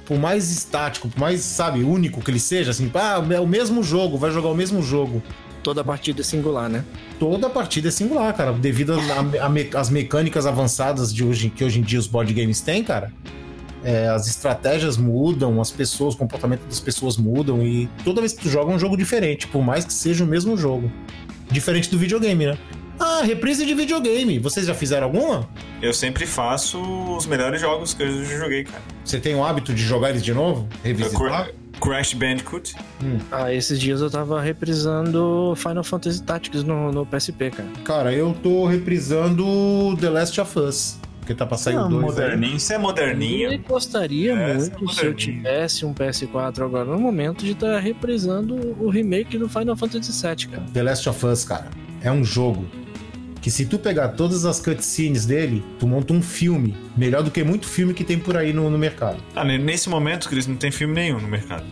[0.04, 3.82] Por mais estático, por mais, sabe, único que ele seja, assim, ah, é o mesmo
[3.84, 5.22] jogo, vai jogar o mesmo jogo.
[5.68, 6.82] Toda partida é singular, né?
[7.18, 8.52] Toda partida é singular, cara.
[8.54, 8.94] Devido
[9.76, 13.12] às mecânicas avançadas de hoje, que hoje em dia os board games têm, cara.
[13.84, 18.40] é, as estratégias mudam, as pessoas, o comportamento das pessoas mudam e toda vez que
[18.44, 20.90] tu joga é um jogo diferente, por mais que seja o mesmo jogo.
[21.50, 22.58] Diferente do videogame, né?
[22.98, 24.38] Ah, reprise de videogame.
[24.38, 25.48] Vocês já fizeram alguma?
[25.82, 26.80] Eu sempre faço
[27.14, 28.82] os melhores jogos que eu já joguei, cara.
[29.04, 30.66] Você tem o hábito de jogar eles de novo?
[30.82, 31.20] Revisitar?
[31.20, 31.50] Cra-
[31.80, 32.74] Crash Bandicoot.
[33.30, 37.68] Ah, esses dias eu tava reprisando Final Fantasy Tactics no, no PSP, cara.
[37.84, 40.98] Cara, eu tô reprisando The Last of Us.
[41.20, 43.52] Porque tá pra sair o Não, 2 moderninho, isso é moderninho.
[43.52, 47.78] Eu gostaria É, muito, é se eu tivesse um PS4 agora no momento, de estar
[47.80, 50.62] reprisando o remake do Final Fantasy VII, cara.
[50.72, 51.66] The Last of Us, cara,
[52.00, 52.64] é um jogo
[53.40, 57.42] que se tu pegar todas as cutscenes dele, tu monta um filme melhor do que
[57.44, 59.22] muito filme que tem por aí no, no mercado.
[59.34, 61.64] Ah, ne- nesse momento, Cris, não tem filme nenhum no mercado.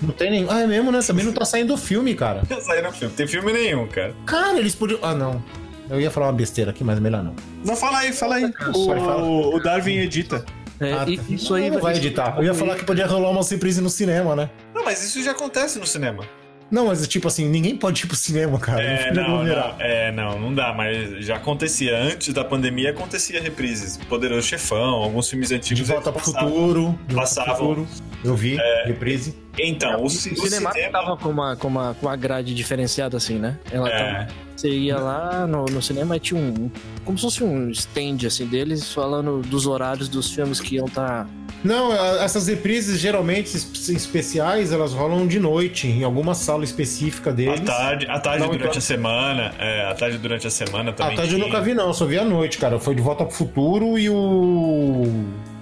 [0.00, 0.50] Não tem nenhum.
[0.50, 1.00] Ah, é mesmo, né?
[1.04, 2.42] Também não tá saindo filme, cara.
[2.48, 3.14] Não saiu filme.
[3.14, 4.14] Tem filme nenhum, cara.
[4.26, 5.00] Cara, eles podiam.
[5.02, 5.42] Ah, não.
[5.90, 7.34] Eu ia falar uma besteira aqui, mas melhor não.
[7.64, 8.44] Não, fala aí, fala aí.
[8.74, 10.44] O, o Darwin edita.
[10.80, 11.10] É, Ah, tá.
[11.28, 12.36] isso aí não vai editar.
[12.38, 14.48] Eu ia falar que podia rolar uma surpresa no cinema, né?
[14.72, 16.22] Não, mas isso já acontece no cinema.
[16.70, 18.82] Não, mas tipo assim, ninguém pode ir pro cinema, cara.
[18.82, 21.96] É, não, não, é, não, não dá, mas já acontecia.
[21.96, 23.96] Antes da pandemia acontecia reprises.
[23.96, 25.78] Poderoso Chefão, alguns filmes antigos.
[25.78, 26.50] De volta pro passavam.
[26.50, 26.98] futuro.
[27.08, 27.56] De Passavam.
[27.56, 27.88] futuro.
[28.22, 29.34] Eu vi, reprise.
[29.58, 33.16] Então, o, O ci- o cinema tava com uma, com, uma, com uma grade diferenciada
[33.16, 33.58] assim, né?
[33.70, 33.98] Ela É.
[34.24, 36.68] tava- você ia lá no, no cinema e tinha um.
[37.04, 41.26] Como se fosse um stand assim deles falando dos horários dos filmes que iam estar.
[41.64, 41.92] Não,
[42.22, 47.60] essas reprises geralmente es- especiais, elas rolam de noite, em alguma sala específica deles.
[47.60, 49.54] À tarde, à tarde Não, durante então- a semana.
[49.58, 51.14] É, à tarde durante a semana também.
[51.14, 51.46] À tarde eu tinha.
[51.48, 52.78] nunca vi, não, só vi à noite, cara.
[52.78, 55.04] Foi de volta pro futuro e o.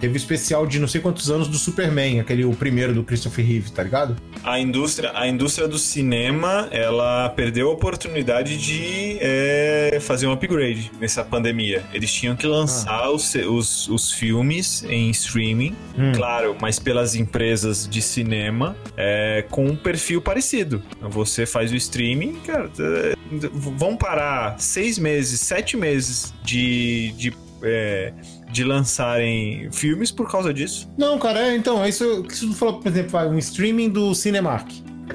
[0.00, 3.44] Teve o especial de não sei quantos anos do Superman, aquele o primeiro do Christopher
[3.44, 4.16] Reeve, tá ligado?
[4.44, 10.90] A indústria, a indústria do cinema, ela perdeu a oportunidade de é, fazer um upgrade
[11.00, 11.82] nessa pandemia.
[11.92, 16.12] Eles tinham que lançar os, os, os filmes em streaming, Hum.
[16.14, 20.82] claro, mas pelas empresas de cinema, é, com um perfil parecido.
[21.00, 23.14] Você faz o streaming, cara, é,
[23.52, 27.32] vão parar seis meses, sete meses de, de,
[27.62, 28.12] é,
[28.50, 30.90] de lançarem filmes por causa disso.
[30.96, 34.68] Não, cara, é, então, é isso que você falou, por exemplo, um streaming do Cinemark.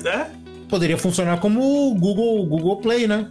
[0.05, 0.25] É?
[0.69, 3.27] Poderia funcionar como o Google, Google Play, né?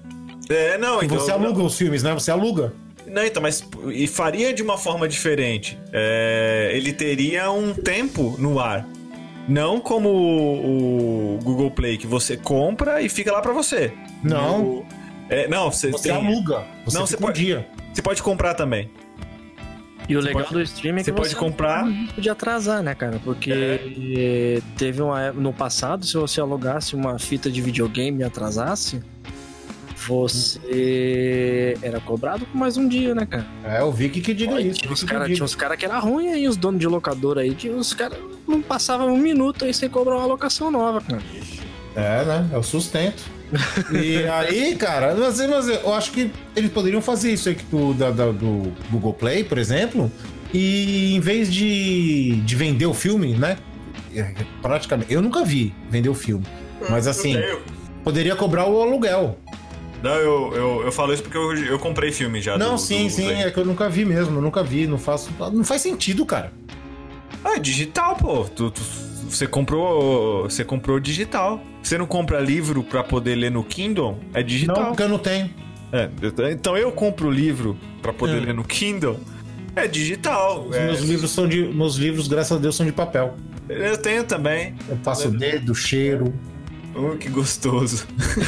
[0.48, 1.18] É, não, então.
[1.18, 2.12] você aluga os filmes, né?
[2.12, 2.72] Você aluga.
[3.06, 5.78] Não, então, mas e faria de uma forma diferente.
[5.92, 8.86] É, ele teria um tempo no ar.
[9.48, 13.92] Não como o, o Google Play, que você compra e fica lá pra você.
[14.22, 14.62] Não.
[14.64, 14.86] O-
[15.28, 16.64] é, não, você, Você tem- aluga.
[16.84, 17.66] Você Não, você fica um pode- dia.
[17.92, 18.90] Você pode comprar também.
[20.10, 21.86] E o Você legal pode- do streaming é que você pode não comprar-
[22.18, 23.20] de atrasar, né, cara?
[23.22, 29.00] Porque eh, teve uma no passado, se você alugasse uma fita de videogame e atrasasse,
[30.06, 33.46] você era cobrado por mais um dia, né, cara?
[33.64, 34.80] É, eu vi que que diga isso.
[34.80, 37.72] Tinha uns caras uns cara que era ruim aí, os donos de locadora aí, tinha
[37.74, 41.22] os caras não passavam um minuto aí sem cobrar uma locação nova, cara.
[41.96, 42.48] É, né?
[42.52, 43.22] É o sustento.
[43.92, 47.92] E aí, cara, mas, mas eu acho que eles poderiam fazer isso aí que do,
[47.94, 50.10] da- da- do Google Play, por exemplo,
[50.54, 53.56] e em vez de, de vender o filme, né?
[54.14, 54.32] é,
[54.62, 55.12] Praticamente.
[55.12, 56.44] Eu nunca vi vender o filme.
[56.88, 57.60] Mas assim, Eu-
[58.04, 59.36] poderia cobrar o aluguel.
[60.02, 62.56] Não, eu, eu, eu falo isso porque eu, eu comprei filme já.
[62.56, 63.42] Não, do- sim, do sim, Play.
[63.42, 65.28] é que eu nunca vi mesmo, eu nunca vi, não faço.
[65.52, 66.52] Não faz sentido, cara.
[67.44, 68.44] Ah, é digital, pô.
[68.44, 68.80] Tu, tu-
[69.30, 70.42] você comprou.
[70.44, 71.60] Você comprou digital.
[71.82, 74.18] Você não compra livro pra poder ler no Kindle?
[74.34, 74.76] É digital.
[74.76, 75.50] Não, porque eu não tenho.
[75.92, 76.08] É,
[76.52, 78.46] então eu compro livro pra poder É.
[78.46, 79.18] ler no Kindle.
[79.74, 80.66] É digital.
[80.68, 80.86] Os é.
[80.86, 81.62] meus livros são de.
[81.62, 83.36] Meus livros, graças a Deus, são de papel.
[83.68, 84.74] Eu tenho também.
[84.88, 86.34] Eu passo o dedo, cheiro,
[86.94, 88.06] Oh, que gostoso.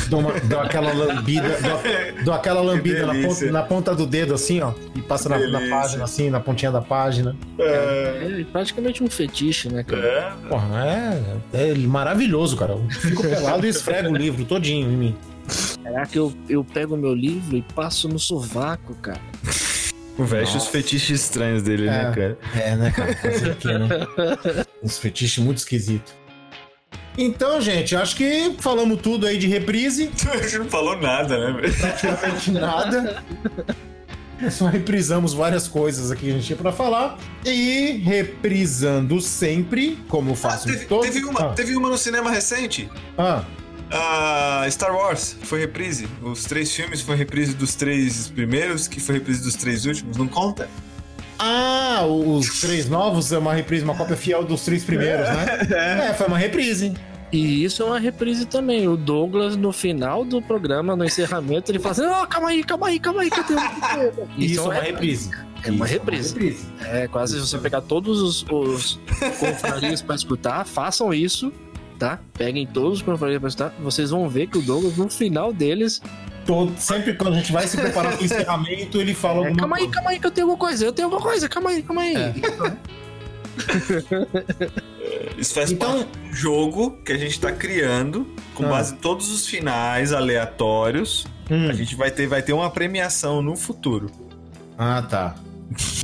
[0.08, 4.34] dou, uma- dou aquela lambida, dou, dou aquela lambida na ponta, na ponta do dedo,
[4.34, 4.72] assim, ó.
[4.96, 7.36] E passa na, na página, assim, na pontinha da página.
[7.58, 8.40] É.
[8.40, 10.02] É praticamente um fetiche, né, cara?
[10.44, 10.48] é.
[10.48, 10.84] Porra,
[11.54, 12.72] é, é maravilhoso, cara.
[12.72, 15.16] Eu fico pelado e esfrego o livro todinho em mim.
[15.48, 19.20] Será que eu, eu pego meu livro e passo no sovaco, cara?
[20.18, 22.14] Veste os fetiches estranhos dele, né, É.
[22.14, 22.38] cara?
[22.54, 23.12] É, né, cara?
[23.12, 24.66] O quê, né?
[24.82, 26.12] Uns fetiches muito esquisitos.
[27.16, 30.10] Então, gente, acho que falamos tudo aí de reprise.
[30.32, 31.60] A gente não falou nada, né?
[31.78, 33.22] praticamente nada.
[34.50, 37.16] Só reprisamos várias coisas aqui que a gente tinha pra falar.
[37.44, 41.06] E reprisando sempre, como eu faço em Teve, todos.
[41.10, 42.90] teve uma, Ah, teve uma no cinema recente.
[43.16, 43.44] ah,
[44.64, 46.08] A Star Wars foi reprise.
[46.22, 50.16] Os três filmes foi reprise dos três primeiros, que foi reprise dos três últimos.
[50.16, 50.68] Não conta?
[51.44, 56.08] Ah, os três novos é uma reprise, uma cópia fiel dos três primeiros, né?
[56.08, 56.94] É, foi uma reprise.
[57.32, 58.86] E isso é uma reprise também.
[58.86, 62.86] O Douglas, no final do programa, no encerramento, ele fala assim: Ó, calma aí, calma
[62.86, 65.30] aí, calma aí, que eu tenho um Isso, é uma reprise.
[65.64, 66.66] É uma Isso, reprise.
[66.82, 69.00] É quase se você pegar todos os, os
[69.40, 71.52] confrarias pra escutar, façam isso,
[71.98, 72.20] tá?
[72.34, 73.74] Peguem todos os confrarias pra escutar.
[73.80, 76.00] Vocês vão ver que o Douglas, no final deles,
[76.46, 79.76] Todo, sempre quando a gente vai se preparar pro encerramento, ele fala é, alguma calma
[79.76, 79.94] aí, coisa.
[79.94, 82.14] calma aí, que eu tenho alguma coisa, eu tenho alguma coisa, calma aí, calma aí.
[85.36, 88.70] Isso faz Então- parte do jogo que a gente tá criando, com Ah.
[88.70, 91.26] base em todos os finais aleatórios.
[91.50, 91.68] Hum.
[91.68, 94.10] A gente vai ter, vai ter uma premiação no futuro.
[94.78, 95.34] Ah, tá.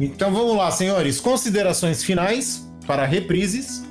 [0.01, 1.21] Então vamos lá, senhores.
[1.21, 3.85] Considerações finais para reprises.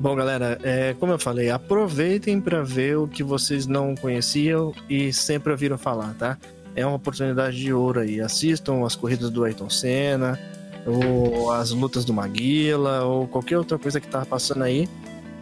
[0.00, 5.12] Bom, galera, é, como eu falei, aproveitem para ver o que vocês não conheciam e
[5.12, 6.38] sempre ouviram falar, tá?
[6.76, 8.20] É uma oportunidade de ouro aí.
[8.20, 10.38] Assistam as corridas do Ayrton Senna,
[10.86, 14.88] ou as lutas do Maguila, ou qualquer outra coisa que tá passando aí.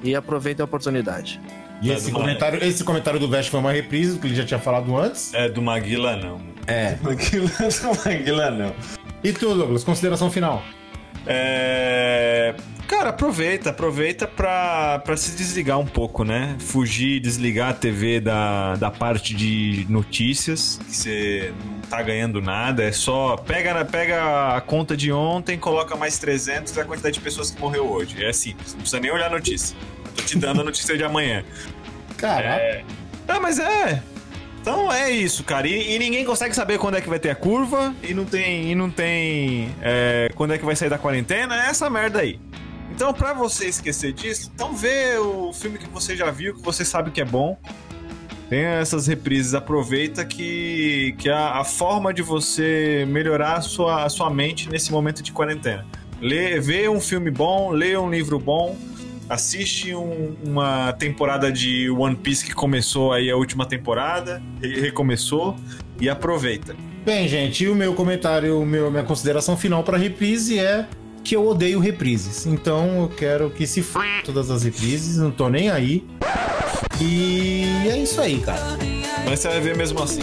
[0.03, 1.39] E aproveitem a oportunidade.
[1.83, 4.59] E esse do comentário, esse comentário do Vest foi uma reprise, que ele já tinha
[4.59, 5.35] falado antes.
[5.35, 6.41] É, do Maguila não.
[6.67, 6.97] É.
[7.05, 8.75] Maguila, do Maguila não.
[9.23, 10.63] E tu, Douglas, consideração final.
[11.27, 12.55] É...
[12.87, 16.57] Cara, aproveita, aproveita pra, pra se desligar um pouco, né?
[16.61, 22.84] Fugir, desligar a TV da, da parte de notícias, que você não tá ganhando nada,
[22.84, 27.20] é só pega, pega a conta de ontem, coloca mais 300 e a quantidade de
[27.20, 28.24] pessoas que morreu hoje.
[28.24, 29.76] É simples, não precisa nem olhar a notícia.
[30.05, 31.45] Eu tô te dando a notícia de amanhã.
[32.16, 32.84] Caraca.
[33.26, 34.01] Ah, mas é.
[34.61, 35.66] Então é isso, cara.
[35.66, 38.70] E, e ninguém consegue saber quando é que vai ter a curva e não tem,
[38.70, 41.66] e não tem é, quando é que vai sair da quarentena.
[41.66, 42.39] É essa merda aí.
[42.97, 46.82] Então, pra você esquecer disso, então vê o filme que você já viu, que você
[46.82, 47.59] sabe que é bom.
[48.49, 54.09] Tem essas reprises, aproveita que, que a, a forma de você melhorar a sua, a
[54.09, 55.84] sua mente nesse momento de quarentena.
[56.22, 58.74] Lê, vê um filme bom, lê um livro bom,
[59.28, 65.55] assiste um- uma temporada de One Piece que começou aí a última temporada, re- recomeçou
[66.01, 66.74] e aproveita.
[67.05, 70.86] Bem, gente, e o meu comentário, o meu, minha consideração final pra reprise é
[71.27, 72.47] que eu odeio reprises.
[72.47, 76.07] Então eu quero que se f todas as reprises, não tô nem aí.
[77.01, 78.79] E é isso aí, cara.
[79.24, 80.20] Mas você vai ver mesmo assim.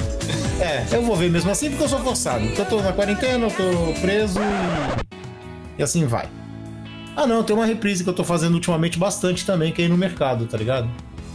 [0.62, 2.46] É, eu vou ver mesmo assim porque eu sou forçado.
[2.46, 5.82] Porque eu tô na quarentena, eu tô preso e.
[5.82, 6.30] E assim vai.
[7.18, 9.90] Ah não, tem uma reprise que eu tô fazendo ultimamente bastante também, que é ir
[9.90, 10.90] no mercado, tá ligado?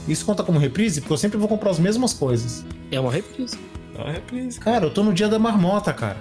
[0.08, 2.64] Isso conta como reprise, porque eu sempre vou comprar as mesmas coisas.
[2.90, 3.58] É uma reprise.
[3.94, 4.58] É uma reprise.
[4.58, 6.16] Cara, eu tô no dia da marmota, cara.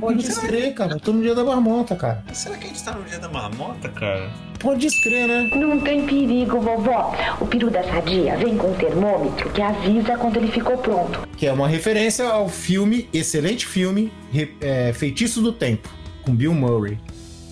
[0.00, 0.92] Pode escrever, cara.
[0.92, 2.24] Eu tô no dia da marmota, cara.
[2.32, 4.30] Será que a gente tá no dia da marmota, cara?
[4.58, 5.50] Pode escrever, né?
[5.54, 7.14] Não tem perigo, vovó.
[7.40, 11.26] O peru da sadia vem com um termômetro que avisa quando ele ficou pronto.
[11.36, 15.88] Que é uma referência ao filme, excelente filme, Re- é, Feitiço do Tempo,
[16.22, 16.98] com Bill Murray.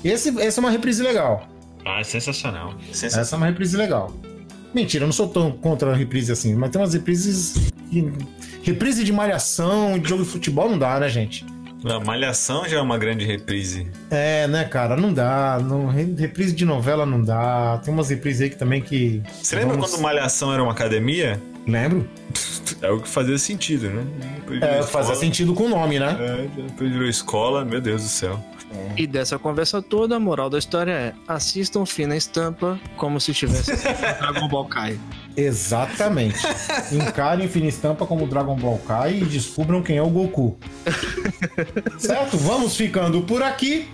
[0.05, 1.47] Esse, essa é uma reprise legal.
[1.85, 2.75] Ah, é sensacional.
[2.91, 4.12] Essa é uma reprise legal.
[4.75, 7.73] Mentira, eu não sou tão contra a reprise assim, mas tem umas reprises.
[7.91, 8.12] que-
[8.62, 11.47] Reprise de malhação, de jogo de futebol não dá, né, gente?
[11.89, 13.87] A Malhação já é uma grande reprise.
[14.11, 14.97] É, né, cara?
[14.97, 15.59] Não dá.
[15.62, 17.80] Não, re- reprise de novela não dá.
[17.84, 19.22] Tem umas reprises aí que também que.
[19.43, 21.41] Você lembra Vamos- quando Malhação era uma academia?
[21.66, 22.09] Lembro.
[22.82, 24.05] É o que fazia sentido, né?
[24.61, 26.16] É, fazia sentido com o nome, né?
[26.20, 28.45] É, depois virou escola, meu Deus do céu.
[28.97, 33.77] E dessa conversa toda, a moral da história é: assistam Fina Estampa como se tivesse
[34.18, 34.99] Dragon Ball Kai.
[35.37, 36.39] Exatamente.
[36.91, 40.57] Encarem Fina Estampa como Dragon Ball Kai e descubram quem é o Goku.
[41.99, 42.39] certo?
[42.39, 43.89] Vamos ficando por aqui.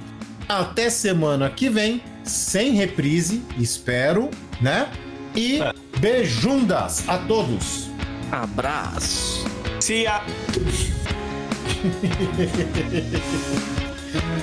[0.49, 4.29] Até semana que vem, sem reprise, espero,
[4.61, 4.89] né?
[5.35, 5.59] E
[5.99, 7.89] beijundas a todos.
[8.31, 9.45] Abraço.
[9.81, 10.23] Se a...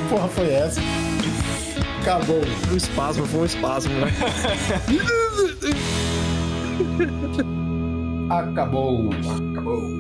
[0.10, 0.82] Porra, foi essa?
[2.02, 2.42] Acabou.
[2.72, 4.12] Um espasmo, foi um espasmo, né?
[8.30, 9.10] Acabou.
[9.52, 9.99] Acabou.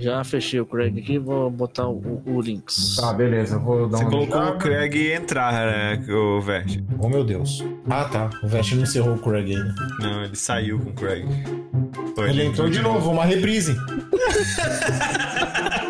[0.00, 2.96] Já fechei o Craig aqui, vou botar o, o links.
[2.96, 3.58] Tá, beleza.
[3.58, 4.56] Vou dar Você uma colocou mijada.
[4.56, 6.78] o Craig entrar, né, o Vert.
[6.98, 7.62] Oh, meu Deus.
[7.88, 8.30] Ah, tá.
[8.42, 9.74] O Vest não encerrou o Craig ainda.
[9.98, 11.26] Não, ele saiu com o Craig.
[12.16, 13.76] Pô, Ele entrou de novo, uma reprise.